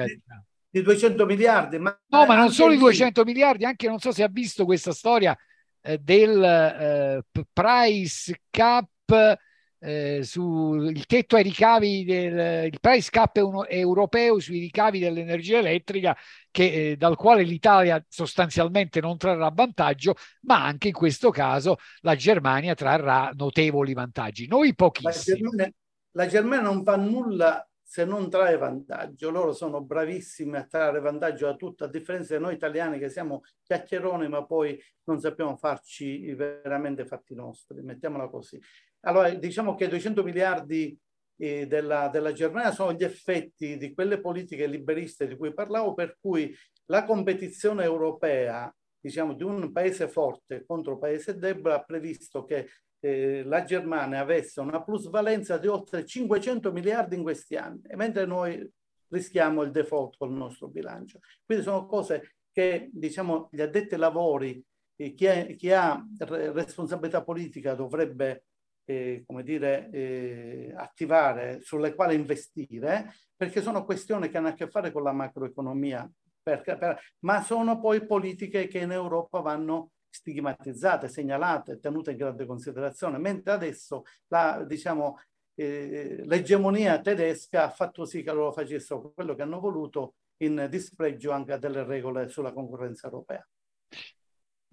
[0.69, 1.77] Di, 200 miliardi.
[1.79, 4.93] Ma no, ma non solo i 200 miliardi, anche non so se ha visto questa
[4.93, 5.37] storia
[5.81, 9.39] eh, del eh, price cap
[9.83, 16.15] eh, sul tetto ai ricavi del il price cap uno, europeo sui ricavi dell'energia elettrica
[16.51, 22.15] che, eh, dal quale l'Italia sostanzialmente non trarrà vantaggio ma anche in questo caso la
[22.15, 25.73] Germania trarrà notevoli vantaggi noi pochissimi la Germania,
[26.11, 29.29] la Germania non fa nulla se non trae vantaggio.
[29.29, 33.41] Loro sono bravissimi a trarre vantaggio da tutto, a differenza di noi italiani che siamo
[33.63, 38.57] chiacchieroni ma poi non sappiamo farci veramente fatti nostri, mettiamola così.
[39.01, 40.97] Allora diciamo che 200 miliardi
[41.35, 46.15] eh, della, della Germania sono gli effetti di quelle politiche liberiste di cui parlavo, per
[46.17, 52.45] cui la competizione europea diciamo, di un paese forte contro un paese debole ha previsto
[52.45, 52.69] che
[53.01, 58.69] eh, la Germania avesse una plusvalenza di oltre 500 miliardi in questi anni, mentre noi
[59.07, 61.19] rischiamo il default col nostro bilancio.
[61.43, 64.63] Quindi sono cose che diciamo, gli addetti ai lavori,
[64.95, 68.45] eh, chi, è, chi, ha responsabilità politica dovrebbe
[68.85, 74.69] eh, come dire, eh, attivare, sulle quali investire, perché sono questioni che hanno a che
[74.69, 76.09] fare con la macroeconomia,
[76.43, 82.45] per, per, ma sono poi politiche che in Europa vanno stigmatizzate, segnalate, tenute in grande
[82.45, 85.17] considerazione, mentre adesso la, diciamo,
[85.55, 91.31] eh, l'egemonia tedesca ha fatto sì che loro facessero quello che hanno voluto in dispregio
[91.31, 93.47] anche delle regole sulla concorrenza europea.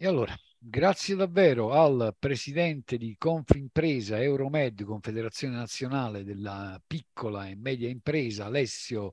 [0.01, 7.89] E allora, grazie davvero al presidente di Confimpresa Euromed, Confederazione Nazionale della Piccola e Media
[7.89, 9.11] Impresa, Alessio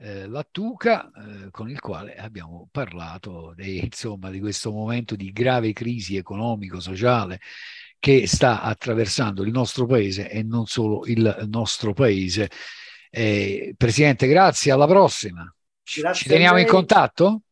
[0.00, 5.72] eh, Lattuca, eh, con il quale abbiamo parlato di, insomma, di questo momento di grave
[5.72, 7.40] crisi economico-sociale
[7.98, 12.50] che sta attraversando il nostro paese e non solo il nostro paese.
[13.10, 15.42] Eh, Presidente, grazie, alla prossima.
[15.82, 17.42] Grazie Ci teniamo in contatto?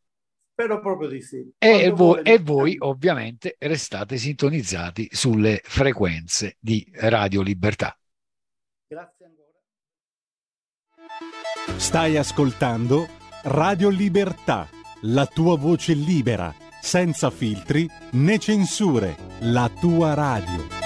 [0.52, 1.52] Spero proprio di sì.
[1.58, 7.96] E voi, e voi, ovviamente restate sintonizzati sulle frequenze di Radio Libertà.
[11.76, 13.06] Stai ascoltando
[13.42, 14.68] Radio Libertà,
[15.02, 20.76] la tua voce libera, senza filtri né censure, la tua radio.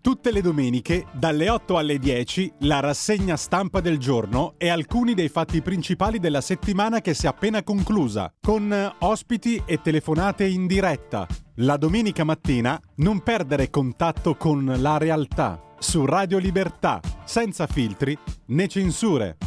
[0.00, 5.28] Tutte le domeniche, dalle 8 alle 10, la rassegna stampa del giorno e alcuni dei
[5.28, 11.26] fatti principali della settimana che si è appena conclusa, con ospiti e telefonate in diretta.
[11.62, 18.16] La domenica mattina non perdere contatto con la realtà su Radio Libertà, senza filtri
[18.46, 19.38] né censure.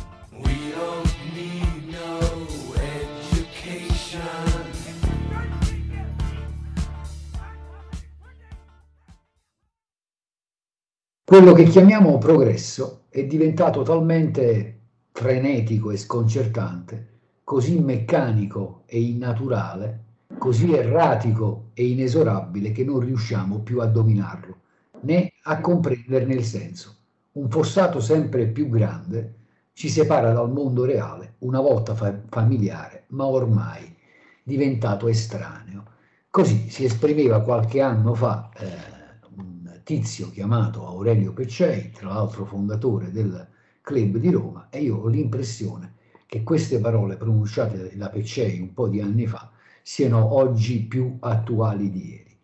[11.23, 14.79] Quello che chiamiamo progresso è diventato talmente
[15.13, 20.10] frenetico e sconcertante, così meccanico e innaturale,
[20.41, 24.55] così erratico e inesorabile che non riusciamo più a dominarlo,
[25.01, 26.95] né a comprenderne il senso.
[27.33, 29.35] Un fossato sempre più grande
[29.73, 33.95] ci separa dal mondo reale, una volta fa- familiare, ma ormai
[34.41, 35.83] diventato estraneo.
[36.31, 43.47] Così si esprimeva qualche anno fa eh, tizio chiamato Aurelio Peccei, tra l'altro fondatore del
[43.81, 45.93] club di Roma, e io ho l'impressione
[46.25, 49.51] che queste parole pronunciate da Peccei un po' di anni fa
[49.83, 52.37] siano oggi più attuali di ieri.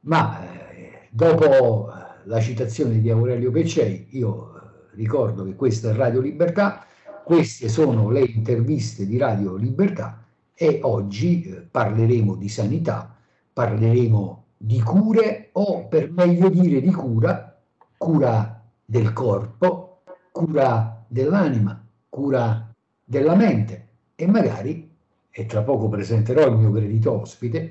[0.00, 1.92] Ma eh, dopo eh,
[2.24, 4.60] la citazione di Aurelio Peccei, io eh,
[4.94, 6.86] ricordo che questa è Radio Libertà,
[7.24, 13.14] queste sono le interviste di Radio Libertà e oggi parleremo di sanità,
[13.52, 17.60] parleremo di cure o per meglio dire di cura,
[17.96, 22.70] cura del corpo, cura dell'anima, cura
[23.04, 24.95] della mente e magari,
[25.38, 27.70] e tra poco presenterò il mio gradito ospite,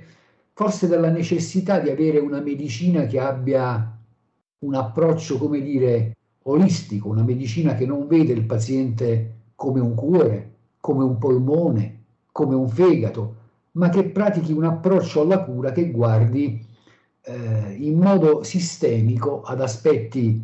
[0.54, 3.98] forse della necessità di avere una medicina che abbia
[4.60, 10.52] un approccio, come dire, olistico, una medicina che non vede il paziente come un cuore,
[10.80, 13.36] come un polmone, come un fegato,
[13.72, 16.64] ma che pratichi un approccio alla cura che guardi
[17.24, 20.40] eh, in modo sistemico ad aspetti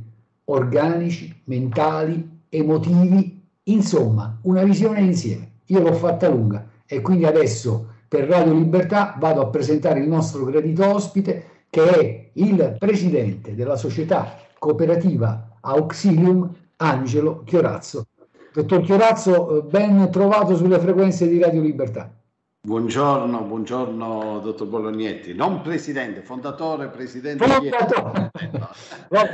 [0.46, 5.50] organici, mentali, emotivi, insomma, una visione insieme.
[5.68, 10.44] Io l'ho fatta lunga e quindi adesso per Radio Libertà vado a presentare il nostro
[10.44, 18.08] gradito ospite che è il presidente della società cooperativa Auxilium, Angelo Chiorazzo.
[18.52, 22.12] Dottor Chiorazzo, eh, ben trovato sulle frequenze di Radio Libertà.
[22.60, 27.48] Buongiorno, buongiorno dottor Bolognetti, non presidente, fondatore, presidente.
[27.48, 28.32] Fondatore,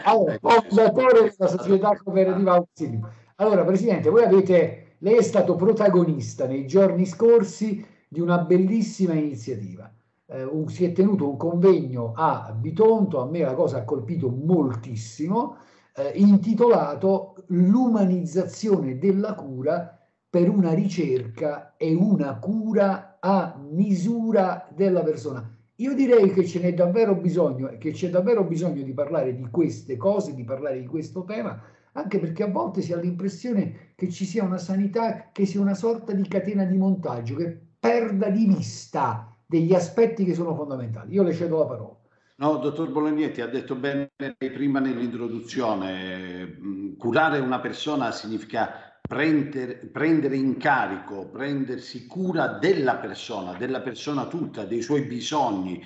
[0.03, 3.09] allora, fondatore della società cooperativa Auxilio.
[3.37, 9.91] Allora, presidente, voi avete, lei è stato protagonista nei giorni scorsi di una bellissima iniziativa.
[10.25, 15.57] Eh, si è tenuto un convegno a Bitonto, a me la cosa ha colpito moltissimo,
[15.95, 19.97] eh, intitolato L'umanizzazione della cura
[20.29, 25.49] per una ricerca e una cura a misura della persona.
[25.75, 29.95] Io direi che ce n'è davvero bisogno che c'è davvero bisogno di parlare di queste
[29.95, 31.61] cose, di parlare di questo tema,
[31.97, 35.73] anche perché a volte si ha l'impressione che ci sia una sanità che sia una
[35.73, 41.13] sorta di catena di montaggio, che perda di vista degli aspetti che sono fondamentali.
[41.13, 41.95] Io le cedo la parola.
[42.39, 46.55] No, dottor Bolognetti ha detto bene prima nell'introduzione,
[46.99, 54.65] curare una persona significa prendere, prendere in carico, prendersi cura della persona, della persona tutta,
[54.65, 55.83] dei suoi bisogni,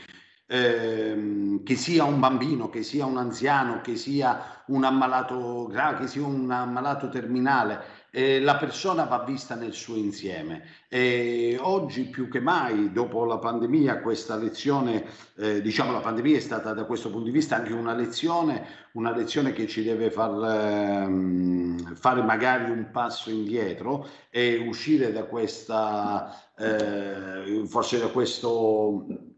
[0.51, 6.07] ehm, che sia un bambino, che sia un anziano, che sia un ammalato grave, che
[6.07, 10.63] sia un ammalato terminale, eh, la persona va vista nel suo insieme.
[10.89, 15.05] E oggi più che mai, dopo la pandemia, questa lezione,
[15.37, 19.15] eh, diciamo la pandemia è stata da questo punto di vista anche una lezione, una
[19.15, 26.35] lezione che ci deve far ehm, fare magari un passo indietro e uscire da questa,
[26.57, 29.30] eh, forse da questo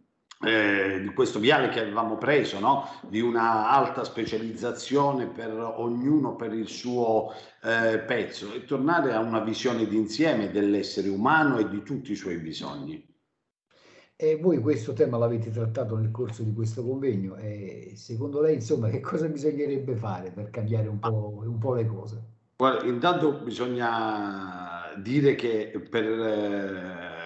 [0.43, 2.87] eh, di questo viale che avevamo preso, no?
[3.07, 7.31] di una alta specializzazione per ognuno per il suo
[7.63, 12.37] eh, pezzo e tornare a una visione d'insieme dell'essere umano e di tutti i suoi
[12.37, 13.11] bisogni.
[14.15, 18.89] E voi questo tema l'avete trattato nel corso di questo convegno e secondo lei insomma
[18.89, 22.23] che cosa bisognerebbe fare per cambiare un po', un po le cose?
[22.55, 26.05] Guarda, intanto bisogna dire che per...
[26.05, 27.23] Eh,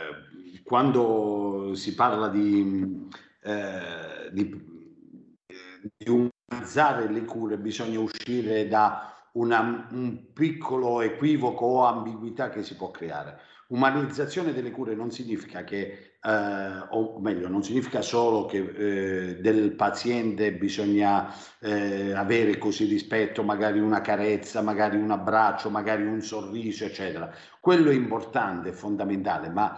[0.68, 3.08] quando si parla di,
[3.44, 4.50] eh, di,
[5.98, 12.76] di umanizzare le cure bisogna uscire da una, un piccolo equivoco o ambiguità che si
[12.76, 13.40] può creare.
[13.70, 19.74] Umanizzazione delle cure non significa che, eh, o meglio, non significa solo che eh, del
[19.74, 26.86] paziente bisogna eh, avere così rispetto, magari una carezza, magari un abbraccio, magari un sorriso,
[26.86, 27.30] eccetera.
[27.60, 29.78] Quello è importante, è fondamentale, ma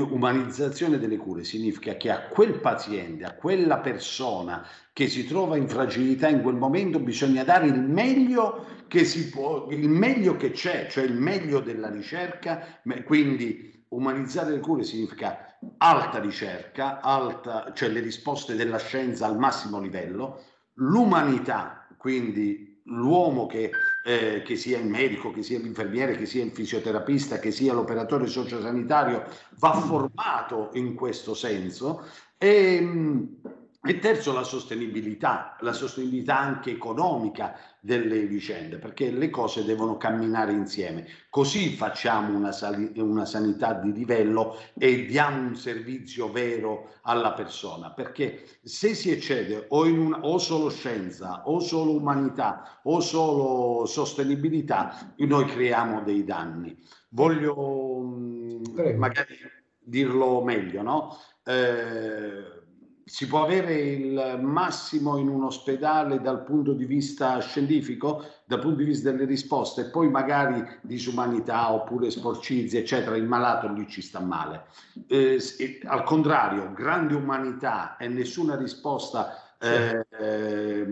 [0.00, 5.68] umanizzazione delle cure significa che a quel paziente, a quella persona che si trova in
[5.68, 10.88] fragilità in quel momento bisogna dare il meglio che si può, il meglio che c'è,
[10.90, 18.00] cioè il meglio della ricerca, quindi umanizzare le cure significa alta ricerca, alta, cioè le
[18.00, 20.42] risposte della scienza al massimo livello,
[20.74, 23.70] l'umanità, quindi l'uomo che,
[24.04, 28.26] eh, che, sia il medico, che sia l'infermiere, che sia il fisioterapista, che sia l'operatore
[28.26, 29.24] sociosanitario,
[29.58, 32.04] va formato in questo senso.
[32.38, 33.28] E,
[33.82, 40.52] e terzo, la sostenibilità, la sostenibilità anche economica delle vicende, perché le cose devono camminare
[40.52, 41.06] insieme.
[41.30, 47.90] Così facciamo una, sali- una sanità di livello e diamo un servizio vero alla persona,
[47.90, 53.86] perché se si eccede o, in una, o solo scienza, o solo umanità, o solo
[53.86, 56.76] sostenibilità, noi creiamo dei danni.
[57.08, 57.54] Voglio
[57.98, 59.38] mh, magari
[59.78, 61.16] dirlo meglio, no?
[61.42, 62.59] Eh,
[63.10, 68.76] si può avere il massimo in un ospedale dal punto di vista scientifico, dal punto
[68.76, 74.00] di vista delle risposte, e poi magari disumanità oppure sporcizie, eccetera, il malato lì ci
[74.00, 74.66] sta male.
[75.08, 75.40] Eh,
[75.86, 79.56] al contrario, grande umanità e nessuna risposta.
[79.58, 80.86] Eh, eh,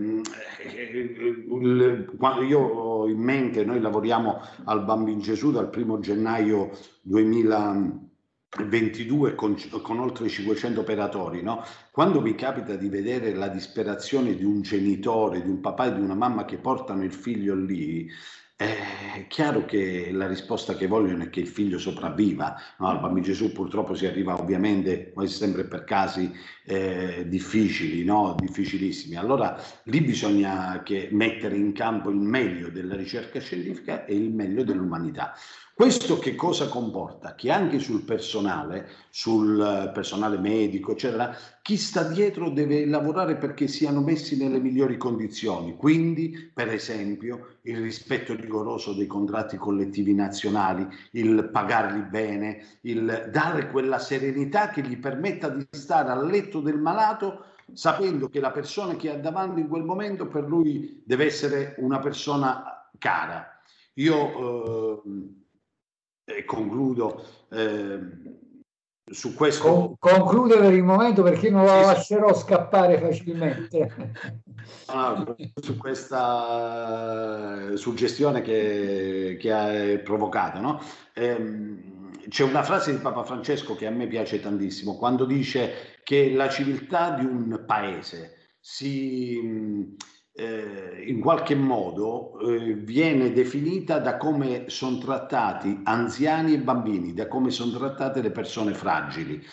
[2.17, 6.71] quando io ho in mente, noi lavoriamo al Bambino Gesù dal primo gennaio
[7.03, 8.07] 2000.
[8.57, 11.63] 22 con, con, oltre 500 operatori, no?
[11.91, 16.01] quando vi capita di vedere la disperazione di un genitore, di un papà e di
[16.01, 18.09] una mamma che portano il figlio lì,
[18.59, 22.59] è chiaro che la risposta che vogliono è che il figlio sopravviva.
[22.79, 22.87] No?
[22.87, 26.29] Al bambino Gesù purtroppo si arriva ovviamente quasi sempre per casi
[26.65, 28.35] eh, difficili, no?
[28.37, 29.15] difficilissimi.
[29.15, 35.33] Allora lì bisogna mettere in campo il meglio della ricerca scientifica e il meglio dell'umanità.
[35.79, 37.35] Questo che cosa comporta?
[37.35, 44.01] Che anche sul personale, sul personale medico, eccetera, chi sta dietro deve lavorare perché siano
[44.01, 45.77] messi nelle migliori condizioni.
[45.77, 53.71] Quindi, per esempio, il rispetto rigoroso dei contratti collettivi nazionali, il pagarli bene, il dare
[53.71, 58.97] quella serenità che gli permetta di stare al letto del malato sapendo che la persona
[58.97, 63.47] che ha davanti in quel momento per lui deve essere una persona cara.
[63.93, 65.38] Io eh,
[66.35, 67.99] e concludo eh,
[69.09, 69.63] su questo.
[69.63, 74.47] Con, conclude per il momento perché non la lascerò scappare facilmente.
[74.87, 80.81] Ah, su questa suggestione che, che ha provocato, no?
[81.13, 86.31] eh, c'è una frase di Papa Francesco che a me piace tantissimo, quando dice che
[86.33, 89.95] la civiltà di un paese si
[90.33, 97.27] eh, in qualche modo eh, viene definita da come sono trattati anziani e bambini, da
[97.27, 99.43] come sono trattate le persone fragili.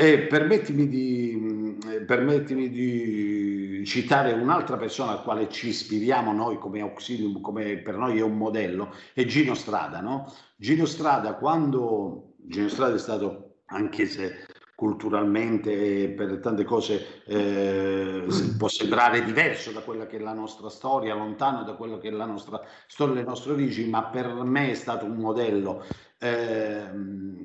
[0.00, 6.80] E permettimi di, eh, permettimi di citare un'altra persona al quale ci ispiriamo noi come
[6.80, 10.00] Auxilium, come per noi è un modello, è Gino Strada.
[10.00, 10.32] No?
[10.56, 14.46] Gino Strada, quando Gino Strada è stato, anche se
[14.78, 18.24] culturalmente per tante cose eh,
[18.56, 22.10] può sembrare diverso da quella che è la nostra storia, lontano da quella che è
[22.12, 25.84] la nostra storia, le nostre origini, ma per me è stato un modello
[26.20, 26.90] eh,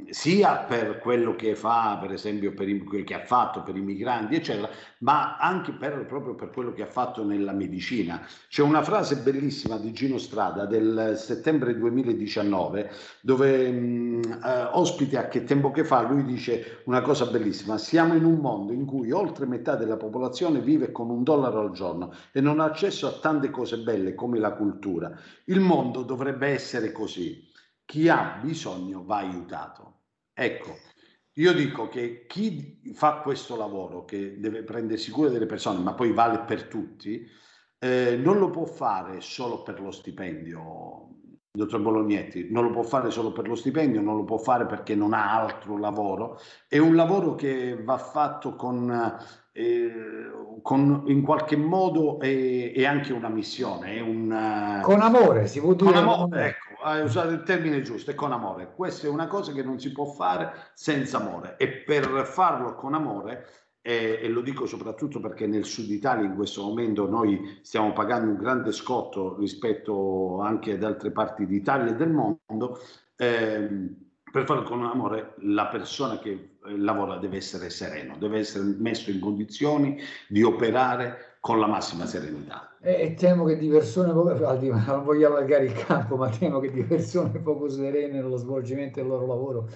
[0.09, 4.35] sia per quello che fa, per esempio, per i, che ha fatto per i migranti,
[4.35, 4.69] eccetera,
[4.99, 8.25] ma anche per, proprio per quello che ha fatto nella medicina.
[8.47, 12.89] C'è una frase bellissima di Gino Strada del settembre 2019,
[13.21, 18.15] dove mh, eh, ospite a Che tempo che fa, lui dice una cosa bellissima, siamo
[18.15, 22.11] in un mondo in cui oltre metà della popolazione vive con un dollaro al giorno
[22.31, 25.11] e non ha accesso a tante cose belle come la cultura.
[25.45, 27.51] Il mondo dovrebbe essere così
[27.85, 30.01] chi ha bisogno va aiutato.
[30.33, 30.75] Ecco,
[31.33, 36.11] io dico che chi fa questo lavoro, che deve prendersi cura delle persone, ma poi
[36.11, 37.25] vale per tutti,
[37.79, 41.09] eh, non lo può fare solo per lo stipendio,
[41.51, 44.95] dottor Bolognetti, non lo può fare solo per lo stipendio, non lo può fare perché
[44.95, 46.39] non ha altro lavoro.
[46.67, 49.17] È un lavoro che va fatto con
[49.55, 50.31] eh,
[50.63, 53.97] con, in qualche modo è, è, anche una missione.
[53.97, 55.91] È un, con amore, si può dire.
[55.91, 58.73] Con amore, ecco, hai usato il termine giusto, è con amore.
[58.75, 62.93] Questa è una cosa che non si può fare senza amore e per farlo con
[62.93, 63.47] amore,
[63.81, 68.31] eh, e lo dico soprattutto perché nel sud Italia in questo momento noi stiamo pagando
[68.31, 72.79] un grande scotto rispetto anche ad altre parti d'Italia e del mondo,
[73.17, 73.67] eh,
[74.31, 79.11] per farlo con amore la persona che eh, lavora deve essere sereno, deve essere messo
[79.11, 82.77] in condizioni di operare con la massima serenità.
[82.79, 86.83] E, temo che di persone poco, non voglio allargare il campo, ma temo che di
[86.83, 89.69] persone poco serene nello svolgimento del loro lavoro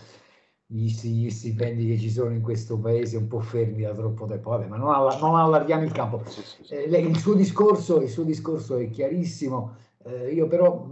[0.65, 4.51] gli, gli stipendi che ci sono in questo paese un po' fermi da troppo tempo.
[4.51, 6.21] Vabbè, ma non, all- non allarghiamo il campo.
[6.23, 6.73] Sì, sì, sì.
[6.73, 9.75] Eh, il, suo discorso, il suo discorso è chiarissimo.
[10.05, 10.89] Eh, io però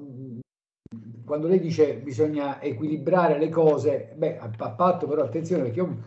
[1.23, 6.03] quando lei dice bisogna equilibrare le cose, beh, a patto però attenzione perché io,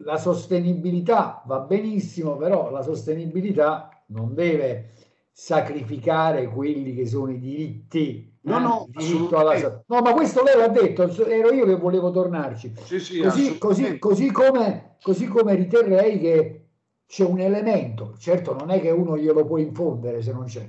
[0.00, 4.92] la sostenibilità va benissimo, però la sostenibilità non deve
[5.30, 8.34] sacrificare quelli che sono i diritti.
[8.46, 8.86] No, no,
[9.32, 9.82] alla...
[9.86, 12.74] no, ma questo lei l'ha detto, ero io che volevo tornarci.
[12.84, 16.66] Sì, sì, così, così, così, come, così come riterrei che
[17.06, 20.68] c'è un elemento, certo non è che uno glielo può infondere se non c'è,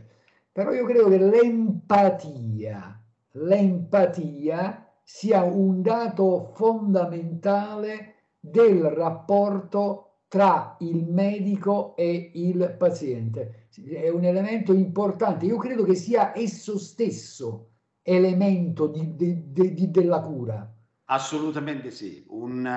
[0.52, 3.00] però io credo che l'empatia,
[3.34, 8.16] l'empatia sia un dato fondamentale
[8.50, 13.68] del rapporto tra il medico e il paziente.
[13.88, 15.46] È un elemento importante.
[15.46, 17.70] Io credo che sia esso stesso
[18.02, 20.70] elemento di, di, di, della cura.
[21.10, 22.70] Assolutamente sì, un,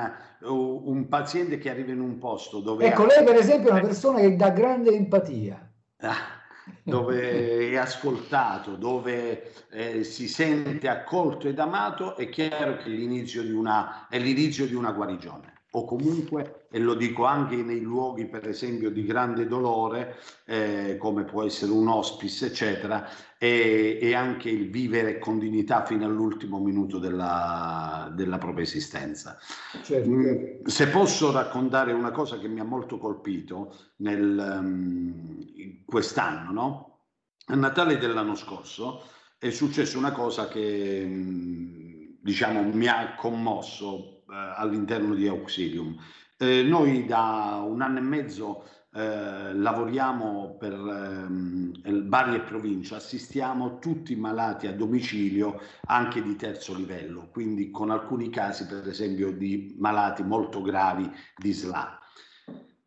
[0.42, 2.86] un, paziente che arriva in un posto dove...
[2.86, 5.72] Ecco, lei per esempio è una persona che dà grande empatia.
[5.98, 6.38] Ah
[6.82, 13.52] dove è ascoltato, dove eh, si sente accolto ed amato, è chiaro che l'inizio di
[13.52, 15.59] una, è l'inizio di una guarigione.
[15.72, 21.22] O comunque, e lo dico anche nei luoghi, per esempio, di grande dolore, eh, come
[21.22, 23.08] può essere un hospice, eccetera,
[23.38, 29.38] e, e, anche il vivere con dignità fino all'ultimo minuto della, della propria esistenza.
[29.82, 30.10] Certo.
[30.10, 36.98] Mm, se posso raccontare una cosa che mi ha molto colpito nel, um, quest'anno, no?
[37.46, 39.04] A Natale dell'anno scorso
[39.38, 41.80] è successa una cosa che mm,
[42.20, 45.96] diciamo mi ha commosso all'interno di Auxilium.
[46.36, 54.12] Eh, noi da un anno e mezzo eh, lavoriamo per ehm, varie province, assistiamo tutti
[54.12, 59.76] i malati a domicilio anche di terzo livello, quindi con alcuni casi per esempio di
[59.78, 61.98] malati molto gravi di SLA.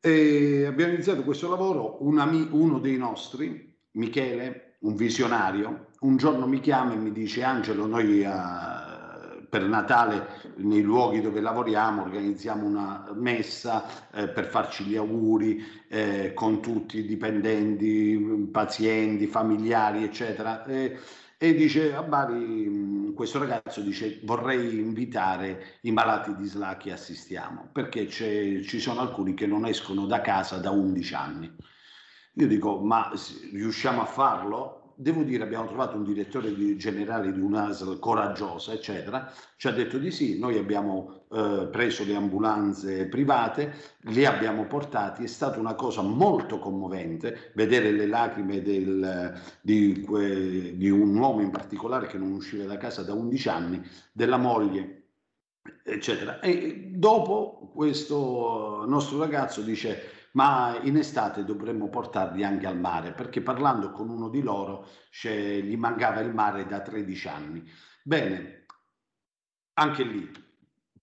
[0.02, 6.92] E abbiamo iniziato questo lavoro, uno dei nostri, Michele, un visionario, un giorno mi chiama
[6.92, 8.83] e mi dice Angelo, noi uh,
[9.54, 16.34] per Natale nei luoghi dove lavoriamo organizziamo una messa eh, per farci gli auguri eh,
[16.34, 20.66] con tutti i dipendenti, pazienti, familiari, eccetera.
[20.66, 20.98] E,
[21.38, 27.70] e dice a Bari questo ragazzo dice vorrei invitare i malati di SLA che assistiamo
[27.72, 31.56] perché ci sono alcuni che non escono da casa da 11 anni.
[32.38, 33.12] Io dico ma
[33.52, 34.83] riusciamo a farlo?
[35.04, 40.00] Devo dire abbiamo trovato un direttore di, generale di un'ASL coraggiosa, eccetera, ci ha detto
[40.00, 45.76] di sì, noi abbiamo eh, preso le ambulanze private, le abbiamo portati, è stata una
[45.76, 52.32] cosa molto commovente vedere le lacrime del, di, di un uomo in particolare che non
[52.32, 53.82] usciva da casa da 11 anni,
[54.12, 55.02] della moglie
[55.84, 56.40] eccetera.
[56.40, 63.42] E dopo questo nostro ragazzo dice ma in estate dovremmo portarli anche al mare, perché
[63.42, 64.88] parlando con uno di loro
[65.22, 67.64] gli mancava il mare da 13 anni.
[68.04, 68.66] Bene,
[69.74, 70.32] anche lì,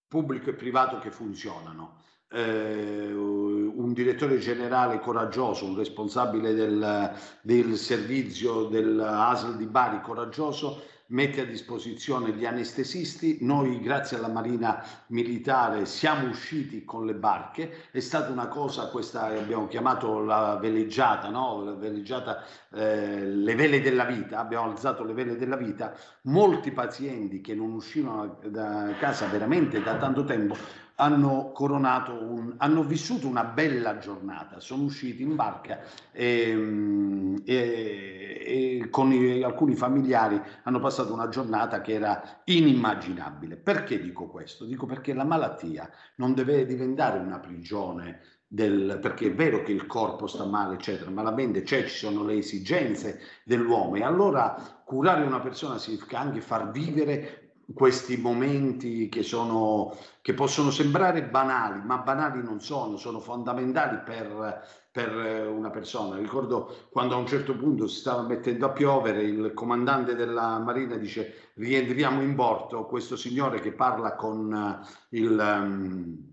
[0.07, 2.03] pubblico e privato che funzionano.
[2.33, 7.13] Eh, un direttore generale coraggioso, un responsabile del,
[7.43, 14.83] del servizio dell'ASL di Bari coraggioso, mette a disposizione gli anestesisti, noi grazie alla Marina
[15.09, 21.29] Militare siamo usciti con le barche, è stata una cosa, questa abbiamo chiamato la veleggiata,
[21.29, 21.63] no?
[21.65, 27.41] la veleggiata eh, le vele della vita, abbiamo alzato le vele della vita, molti pazienti
[27.41, 30.57] che non uscivano da casa veramente da tanto tempo
[31.01, 35.81] hanno coronato, un, hanno vissuto una bella giornata, sono usciti in barca
[36.13, 43.57] e, e, e con i, alcuni familiari hanno passato una giornata che era inimmaginabile.
[43.57, 44.67] Perché dico questo?
[44.67, 48.21] Dico perché la malattia non deve diventare una prigione
[48.53, 51.97] del, perché è vero che il corpo sta male, eccetera, ma la mente c'è, ci
[51.97, 57.40] sono le esigenze dell'uomo e allora curare una persona significa anche far vivere
[57.75, 64.63] questi momenti che, sono, che possono sembrare banali, ma banali non sono, sono fondamentali per,
[64.91, 66.17] per una persona.
[66.17, 70.97] Ricordo quando a un certo punto si stava mettendo a piovere, il comandante della Marina
[70.97, 75.59] dice rientriamo in porto, questo signore che parla con il...
[75.63, 76.30] Um,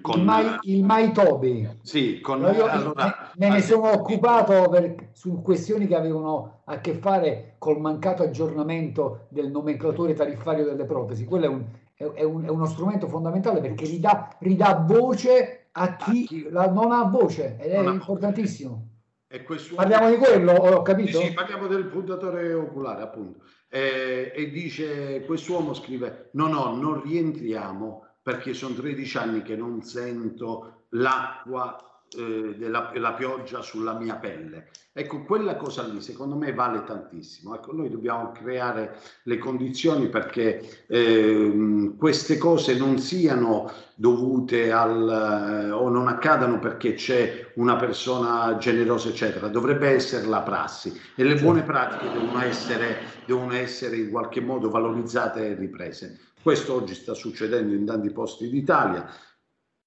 [0.00, 1.78] con, il, Mai, il Mai Toby.
[1.82, 6.80] Sì, con, io, allora, me, me ne sono occupato per, su questioni che avevano a
[6.80, 11.24] che fare col mancato aggiornamento del nomenclatore tariffario delle protesi.
[11.24, 11.64] Quello è, un,
[11.94, 16.48] è, un, è uno strumento fondamentale perché ridà, ridà voce a chi, a chi...
[16.50, 18.88] La, non ha voce ed è importantissimo.
[19.74, 21.18] Parliamo di quello, ho capito?
[21.18, 23.40] Sì, sì, parliamo del puntatore oculare, appunto.
[23.70, 29.82] Eh, e dice, quest'uomo scrive, no, no, non rientriamo perché sono 13 anni che non
[29.82, 34.68] sento l'acqua eh, della la pioggia sulla mia pelle.
[34.94, 37.54] Ecco, quella cosa lì secondo me vale tantissimo.
[37.54, 45.70] Ecco, noi dobbiamo creare le condizioni perché eh, queste cose non siano dovute al eh,
[45.70, 49.48] o non accadano perché c'è una persona generosa, eccetera.
[49.48, 54.68] Dovrebbe essere la prassi e le buone pratiche devono essere, devono essere in qualche modo
[54.68, 56.18] valorizzate e riprese.
[56.42, 59.08] Questo oggi sta succedendo in tanti posti d'Italia.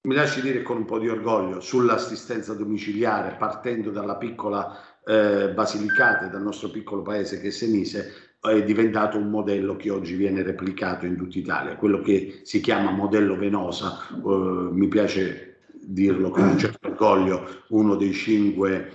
[0.06, 6.28] Mi lasci dire con un po' di orgoglio sull'assistenza domiciliare, partendo dalla piccola eh, Basilicata,
[6.28, 11.06] dal nostro piccolo paese che è Senise, è diventato un modello che oggi viene replicato
[11.06, 16.56] in tutta Italia, quello che si chiama modello Venosa, eh, mi piace dirlo con un
[16.56, 18.92] certo orgoglio, uno dei cinque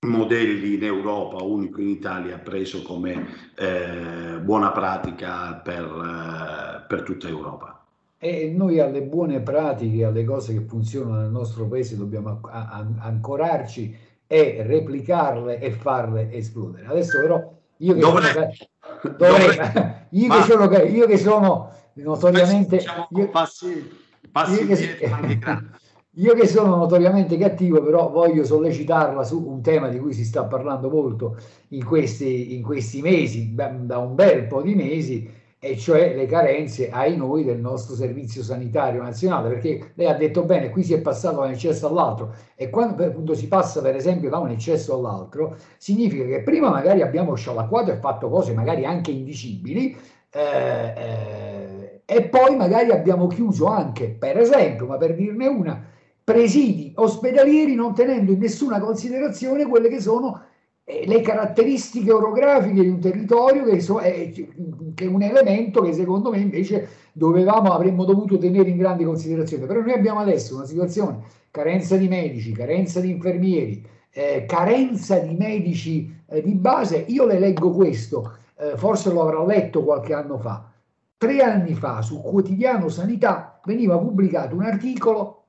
[0.00, 7.26] modelli in Europa, unico in Italia, preso come eh, buona pratica per, eh, per tutta
[7.26, 7.75] Europa.
[8.18, 13.94] E noi alle buone pratiche, alle cose che funzionano nel nostro paese dobbiamo ancorarci
[14.26, 16.86] e replicarle e farle esplodere.
[16.86, 18.32] Adesso però io che Dov'è?
[18.32, 20.04] sono, dov'è?
[20.16, 22.76] Io, che sono, io che sono notoriamente...
[22.78, 23.90] Diciamo, io, passi,
[24.30, 25.10] passi io che,
[26.12, 30.44] io che sono notoriamente cattivo, però voglio sollecitarla su un tema di cui si sta
[30.44, 31.36] parlando molto
[31.68, 36.90] in questi, in questi mesi, da un bel po' di mesi, e cioè le carenze
[36.90, 41.00] ai noi del nostro servizio sanitario nazionale, perché lei ha detto bene, qui si è
[41.00, 44.94] passato da un eccesso all'altro e quando appunto si passa per esempio da un eccesso
[44.94, 49.96] all'altro, significa che prima magari abbiamo scialacquato e fatto cose magari anche indicibili,
[50.30, 55.84] eh, eh, e poi magari abbiamo chiuso anche, per esempio, ma per dirne una,
[56.26, 60.42] presidi ospedalieri non tenendo in nessuna considerazione quelle che sono
[60.88, 64.48] le caratteristiche orografiche di un territorio che, so, è, che,
[64.94, 69.66] è, un elemento che secondo me invece dovevamo, avremmo dovuto tenere in grande considerazione.
[69.66, 75.34] Però noi abbiamo adesso una situazione, carenza di medici, carenza di infermieri, eh, carenza di
[75.34, 77.04] medici eh, di base.
[77.08, 80.70] Io le leggo questo, eh, forse lo avrà letto qualche anno fa.
[81.18, 85.46] Tre anni fa sul quotidiano Sanità veniva pubblicato un articolo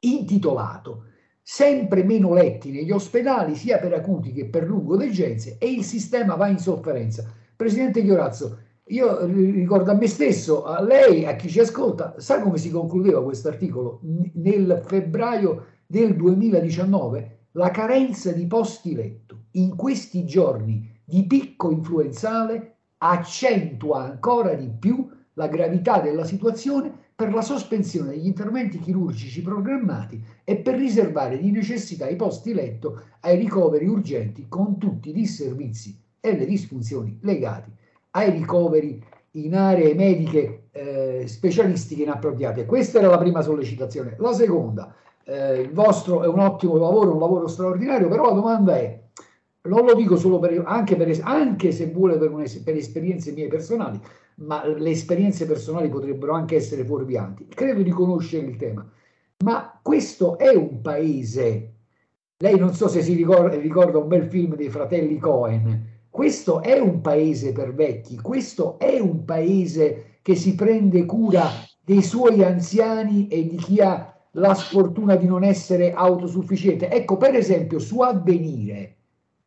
[0.00, 1.04] intitolato
[1.44, 6.46] Sempre meno letti negli ospedali, sia per acuti che per lungodegenze, e il sistema va
[6.46, 7.28] in sofferenza.
[7.56, 12.58] Presidente Chiorazzo, io ricordo a me stesso, a lei, a chi ci ascolta, sa come
[12.58, 14.00] si concludeva questo articolo?
[14.34, 22.76] Nel febbraio del 2019, la carenza di posti letto in questi giorni di picco influenzale
[22.98, 30.22] accentua ancora di più la gravità della situazione per la sospensione degli interventi chirurgici programmati
[30.44, 35.98] e per riservare di necessità i posti letto ai ricoveri urgenti con tutti i disservizi
[36.20, 37.70] e le disfunzioni legati
[38.10, 39.02] ai ricoveri
[39.32, 42.66] in aree mediche eh, specialistiche inappropriate.
[42.66, 44.16] Questa era la prima sollecitazione.
[44.18, 48.76] La seconda, eh, il vostro è un ottimo lavoro, un lavoro straordinario, però la domanda
[48.76, 49.01] è,
[49.62, 52.30] non lo dico solo per, anche, per, anche se vuole per,
[52.64, 54.00] per esperienze mie personali,
[54.36, 57.46] ma le esperienze personali potrebbero anche essere fuorvianti.
[57.48, 58.88] Credo di conoscere il tema,
[59.44, 61.74] ma questo è un paese.
[62.38, 66.78] Lei non so se si ricorda, ricorda un bel film dei fratelli Cohen, questo è
[66.78, 71.48] un paese per vecchi, questo è un paese che si prende cura
[71.84, 76.90] dei suoi anziani e di chi ha la sfortuna di non essere autosufficiente.
[76.90, 78.96] Ecco, per esempio, su avvenire,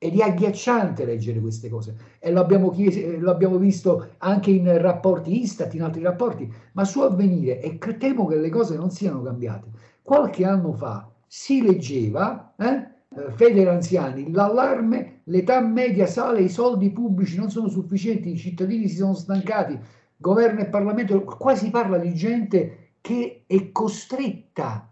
[0.06, 5.74] ed è agghiacciante leggere queste cose, e l'abbiamo, chies- l'abbiamo visto anche in rapporti Istat,
[5.74, 9.68] in altri rapporti, ma su avvenire, e temo che le cose non siano cambiate.
[10.04, 12.94] Qualche anno fa si leggeva, eh,
[13.36, 18.98] Federe Anziani, l'allarme, l'età media sale, i soldi pubblici non sono sufficienti, i cittadini si
[18.98, 19.80] sono stancati,
[20.18, 24.92] governo e Parlamento, qua si parla di gente che è costretta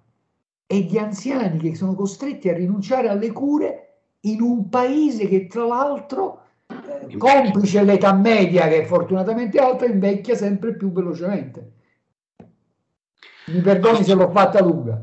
[0.66, 3.83] e di anziani che sono costretti a rinunciare alle cure
[4.26, 10.36] in un paese che tra l'altro, eh, complice l'età media che è fortunatamente alta, invecchia
[10.36, 11.72] sempre più velocemente.
[13.48, 15.02] Mi perdoni se l'ho fatta lunga.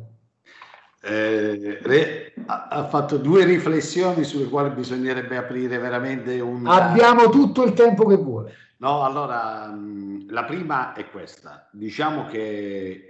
[1.02, 6.66] Eh, re, ha, ha, fatto due riflessioni sulle quali bisognerebbe aprire veramente un...
[6.66, 8.52] Abbiamo tutto il tempo che vuole.
[8.78, 11.68] No, allora mm, la prima è questa.
[11.70, 13.09] Diciamo che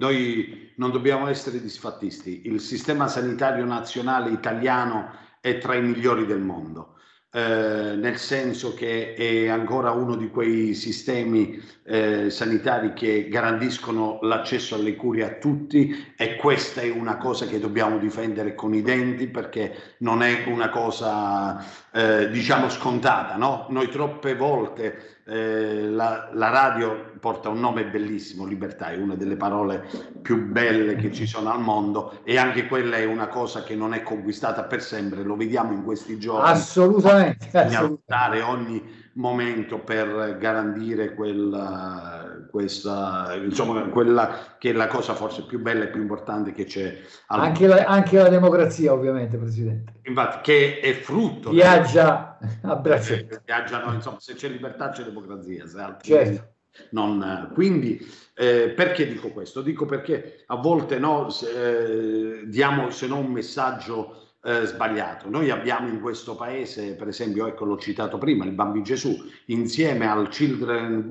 [0.00, 2.42] noi non dobbiamo essere disfattisti.
[2.46, 6.94] Il sistema sanitario nazionale italiano è tra i migliori del mondo.
[7.32, 14.74] Eh, nel senso che è ancora uno di quei sistemi eh, sanitari che garantiscono l'accesso
[14.74, 19.28] alle cure a tutti e questa è una cosa che dobbiamo difendere con i denti
[19.28, 23.36] perché non è una cosa eh, diciamo scontata.
[23.36, 23.66] No?
[23.70, 29.36] Noi troppe volte eh, la, la, radio porta un nome bellissimo, libertà, è una delle
[29.36, 29.86] parole
[30.22, 33.94] più belle che ci sono al mondo e anche quella è una cosa che non
[33.94, 36.48] è conquistata per sempre, lo vediamo in questi giorni.
[36.48, 37.68] Assolutamente.
[37.80, 45.60] Lottare ogni momento per garantire quella, questa, insomma, quella che è la cosa forse più
[45.60, 47.00] bella e più importante che c'è.
[47.26, 49.94] Al anche, la, anche la democrazia, ovviamente, Presidente.
[50.04, 51.50] Infatti, che è frutto.
[51.50, 53.40] Viaggia a braccetto.
[53.44, 55.66] Viaggiano, insomma, se c'è libertà c'è democrazia.
[55.66, 56.48] Se certo.
[56.90, 57.98] Non, quindi
[58.34, 59.60] eh, perché dico questo?
[59.60, 65.28] Dico perché a volte no, se, eh, diamo se no un messaggio eh, sbagliato.
[65.28, 69.14] Noi abbiamo in questo paese, per esempio, ecco l'ho citato prima, il Bambi Gesù,
[69.46, 71.08] insieme al Children,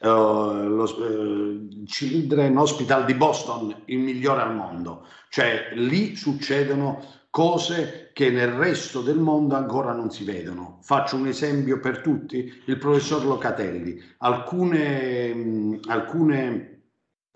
[0.00, 5.06] eh, uh, lo, uh, Children Hospital di Boston, il migliore al mondo.
[5.28, 10.80] Cioè lì succedono cose che nel resto del mondo ancora non si vedono.
[10.82, 14.02] Faccio un esempio per tutti, il professor Locatelli.
[14.18, 16.82] Alcune, mh, alcune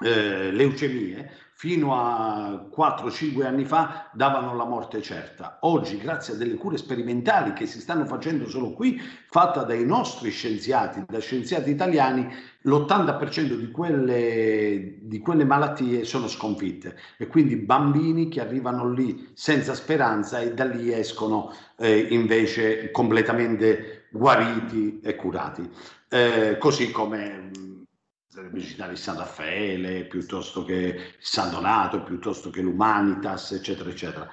[0.03, 1.31] eh, leucemie
[1.65, 5.57] fino a 4-5 anni fa davano la morte certa.
[5.63, 9.01] Oggi, grazie a delle cure sperimentali che si stanno facendo solo qui,
[9.31, 12.29] fatta dai nostri scienziati, da scienziati italiani,
[12.65, 19.73] l'80% di quelle, di quelle malattie sono sconfitte e quindi bambini che arrivano lì senza
[19.73, 25.67] speranza e da lì escono eh, invece completamente guariti e curati.
[26.11, 27.73] Eh, così come
[28.35, 34.29] sarebbe citare il San Raffaele piuttosto che San Donato, piuttosto che l'Humanitas, eccetera, eccetera.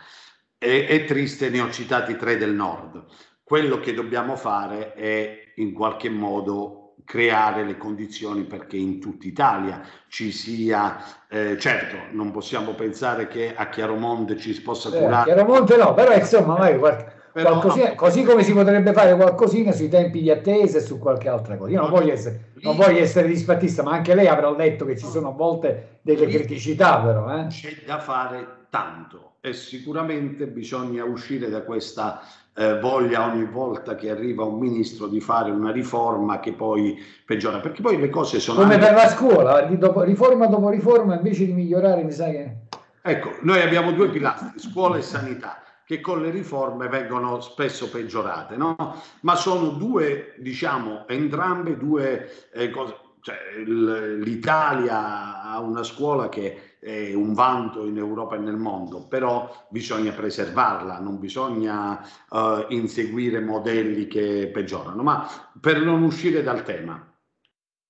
[0.58, 3.06] E, è triste, ne ho citati tre del nord.
[3.44, 9.86] Quello che dobbiamo fare è in qualche modo creare le condizioni perché in tutta Italia
[10.08, 10.98] ci sia,
[11.30, 15.30] eh, certo, non possiamo pensare che a Chiaromonte ci si possa curare.
[15.30, 19.72] Eh, Chiaromonte no, però insomma, magari qualche però, Qualcosina, così come si potrebbe fare qualcosina
[19.72, 21.72] sui tempi di attesa e su qualche altra cosa.
[21.72, 25.06] Io non voglio essere, non voglio essere disfattista, ma anche lei avrà letto che ci
[25.06, 27.34] sono a volte delle criticità, però.
[27.38, 27.48] Eh?
[27.48, 32.22] C'è da fare tanto e sicuramente bisogna uscire da questa
[32.54, 37.60] eh, voglia ogni volta che arriva un ministro di fare una riforma che poi peggiora,
[37.60, 38.60] perché poi le cose sono...
[38.60, 38.86] Come anche...
[38.86, 42.56] per la scuola, dopo, riforma dopo riforma, invece di migliorare, mi sa che...
[43.02, 45.62] Ecco, noi abbiamo due pilastri, scuola e sanità
[45.92, 48.78] che con le riforme vengono spesso peggiorate, no?
[49.24, 52.96] Ma sono due, diciamo, entrambe due eh, cose.
[53.20, 53.36] Cioè,
[53.66, 60.14] L'Italia ha una scuola che è un vanto in Europa e nel mondo, però bisogna
[60.14, 65.04] preservarla, non bisogna uh, inseguire modelli che peggiorano.
[65.04, 65.28] Ma
[65.60, 67.06] per non uscire dal tema,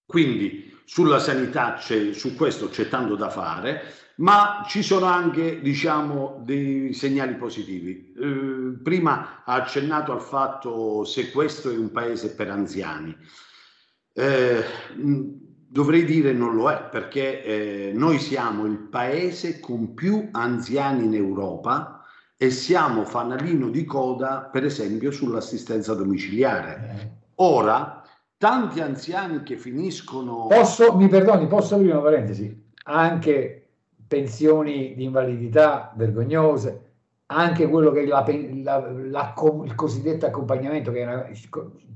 [0.08, 3.84] quindi sulla sanità su questo c'è tanto da fare
[4.22, 8.14] ma ci sono anche diciamo dei segnali positivi.
[8.16, 13.16] Eh, prima ha accennato al fatto se questo è un paese per anziani.
[14.14, 14.64] Eh,
[15.68, 21.16] dovrei dire non lo è perché eh, noi siamo il paese con più anziani in
[21.16, 22.04] Europa
[22.38, 27.22] e siamo fanalino di coda per esempio sull'assistenza domiciliare.
[27.36, 28.04] Ora,
[28.38, 30.46] tanti anziani che finiscono...
[30.48, 32.70] Posso, mi perdoni, posso aprire una parentesi?
[32.84, 33.61] Anche
[34.12, 36.90] pensioni di invalidità vergognose,
[37.28, 38.26] anche quello che è la,
[38.62, 39.34] la, la,
[39.64, 41.30] il cosiddetto accompagnamento, che è una,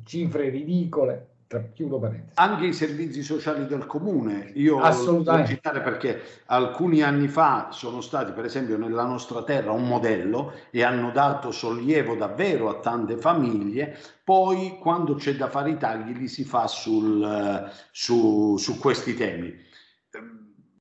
[0.05, 1.31] cifre ridicole.
[1.73, 2.31] Chiudo parentesi.
[2.35, 8.31] Anche i servizi sociali del comune, io devo citare perché alcuni anni fa sono stati,
[8.31, 13.97] per esempio, nella nostra terra un modello e hanno dato sollievo davvero a tante famiglie.
[14.23, 19.63] Poi, quando c'è da fare i tagli, li si fa sul, su, su questi temi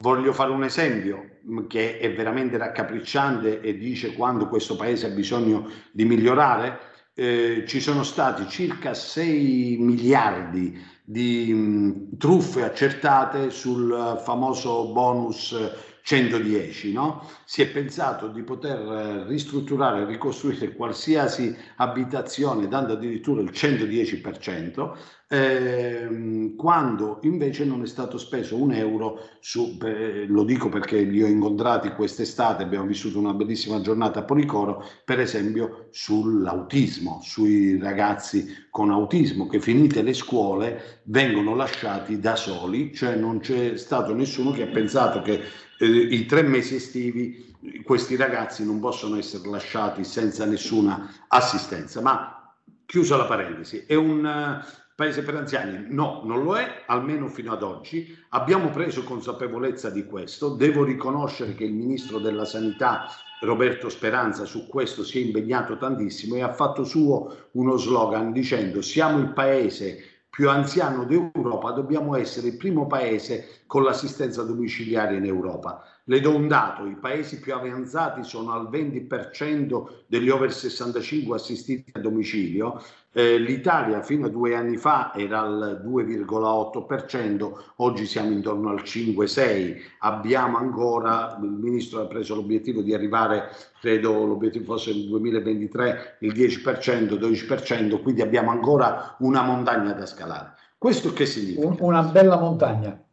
[0.05, 5.09] Voglio fare un esempio mm, che è veramente raccapricciante e dice quando questo paese ha
[5.09, 6.79] bisogno di migliorare.
[7.15, 15.57] Eh, ci sono stati circa 6 miliardi di mh, mm, truffe accertate sul famoso bonus
[16.03, 17.27] 110, no?
[17.47, 24.97] Si è pensato di poter eh, ristrutturare ricostruire qualsiasi abitazione dando addirittura il 110%,
[25.29, 31.23] ehm, quando invece non è stato speso un euro su, eh, lo dico perché li
[31.23, 38.67] ho incontrati quest'estate, abbiamo vissuto una bellissima giornata a Policoro, per esempio sull'autismo, sui ragazzi
[38.71, 44.51] con autismo che finite le scuole vengono lasciati da soli, cioè non c'è stato nessuno
[44.51, 45.41] che ha pensato che
[45.79, 47.53] eh, i tre mesi estivi
[47.83, 52.01] questi ragazzi non possono essere lasciati senza nessuna assistenza.
[52.01, 52.55] Ma
[52.85, 54.63] chiusa la parentesi, è un
[54.95, 55.87] paese per anziani?
[55.89, 58.17] No, non lo è, almeno fino ad oggi.
[58.31, 60.51] Abbiamo preso consapevolezza di questo.
[60.51, 63.07] Devo riconoscere che il ministro della Sanità
[63.41, 68.81] Roberto Speranza su questo si è impegnato tantissimo e ha fatto suo uno slogan dicendo
[68.81, 75.25] siamo il paese più anziano d'Europa, dobbiamo essere il primo paese con l'assistenza domiciliare in
[75.27, 75.85] Europa.
[76.07, 81.91] Le do un dato, i paesi più avanzati sono al 20% degli over 65 assistiti
[81.95, 82.79] a domicilio,
[83.11, 89.77] eh, l'Italia fino a due anni fa era al 2,8%, oggi siamo intorno al 5-6,
[90.01, 93.49] abbiamo ancora, il Ministro ha preso l'obiettivo di arrivare,
[93.81, 100.53] credo l'obiettivo fosse nel 2023, il 10%, 12%, quindi abbiamo ancora una montagna da scalare.
[100.77, 101.83] Questo che significa?
[101.83, 103.04] una bella montagna.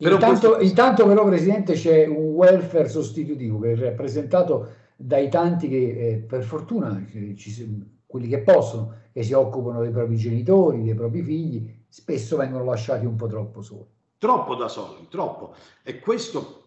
[0.00, 0.58] Intanto, questo...
[0.60, 6.44] intanto, però, Presidente, c'è un welfare sostitutivo che è rappresentato dai tanti che eh, per
[6.44, 7.04] fortuna
[7.36, 12.64] ci, quelli che possono, che si occupano dei propri genitori, dei propri figli, spesso vengono
[12.64, 13.86] lasciati un po' troppo soli.
[14.18, 15.54] Troppo da soli, troppo.
[15.82, 16.58] E questo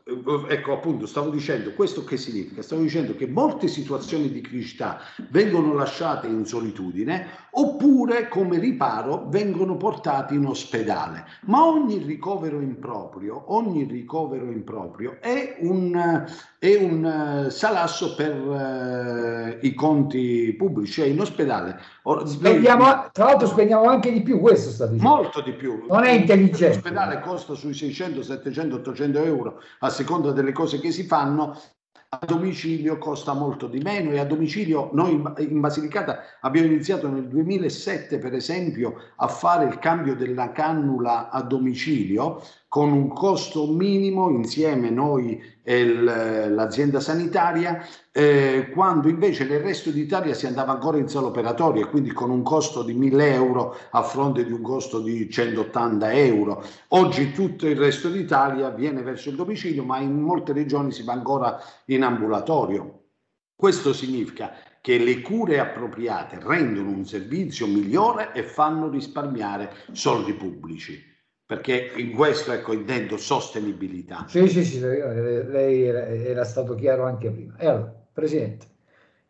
[0.47, 2.61] ecco appunto, stavo dicendo questo che significa?
[2.61, 9.75] Stavo dicendo che molte situazioni di criticità vengono lasciate in solitudine oppure come riparo vengono
[9.77, 11.25] portati in ospedale.
[11.45, 16.25] Ma ogni ricovero improprio, ogni ricovero improprio è un,
[16.59, 21.79] è un salasso per uh, i conti pubblici, cioè in ospedale.
[22.25, 25.09] Spendiamo, tra l'altro spendiamo anche di più, questo sta dicendo.
[25.09, 25.85] Molto di più.
[25.87, 26.75] Non è intelligente.
[26.75, 31.57] L'ospedale costa sui 600, 700, 800 euro a seconda delle cose che si fanno,
[32.13, 37.25] a domicilio costa molto di meno e a domicilio noi in Basilicata abbiamo iniziato nel
[37.25, 44.29] 2007 per esempio a fare il cambio della cannula a domicilio con un costo minimo
[44.29, 51.09] insieme noi e l'azienda sanitaria, eh, quando invece nel resto d'Italia si andava ancora in
[51.09, 55.29] sala operatoria, quindi con un costo di 1000 euro a fronte di un costo di
[55.29, 56.63] 180 euro.
[56.89, 61.11] Oggi tutto il resto d'Italia viene verso il domicilio, ma in molte regioni si va
[61.11, 63.01] ancora in ambulatorio.
[63.53, 71.10] Questo significa che le cure appropriate rendono un servizio migliore e fanno risparmiare soldi pubblici
[71.51, 74.23] perché in questo ecco intendo sostenibilità.
[74.25, 77.57] Sì, sì, sì, lei era, stato chiaro anche prima.
[77.57, 78.67] E allora, Presidente,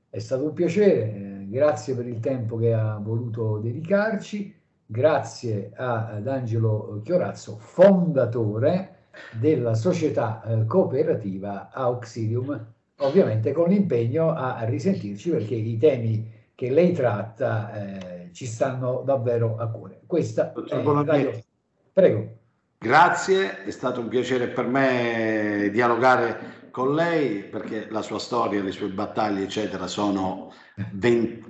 [0.08, 4.54] è stato un piacere, eh, grazie per il tempo che ha voluto dedicarci,
[4.86, 9.06] grazie ad Angelo Chiorazzo, fondatore
[9.40, 12.68] della società eh, cooperativa Auxilium,
[12.98, 19.58] ovviamente con l'impegno a risentirci perché i temi che lei tratta eh, ci stanno davvero
[19.58, 20.02] a cuore.
[20.06, 21.50] Questa è Radio
[21.94, 22.40] Prego.
[22.78, 28.72] Grazie, è stato un piacere per me dialogare con lei perché la sua storia, le
[28.72, 30.52] sue battaglie, eccetera, sono,
[30.94, 31.46] 20,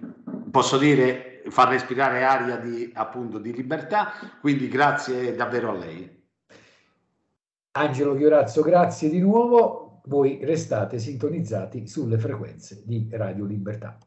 [0.52, 4.12] posso dire, far respirare aria di, appunto, di libertà,
[4.42, 6.20] quindi grazie davvero a lei.
[7.74, 10.02] Angelo Chiorazzo, grazie di nuovo.
[10.06, 13.98] Voi restate sintonizzati sulle frequenze di Radio Libertà.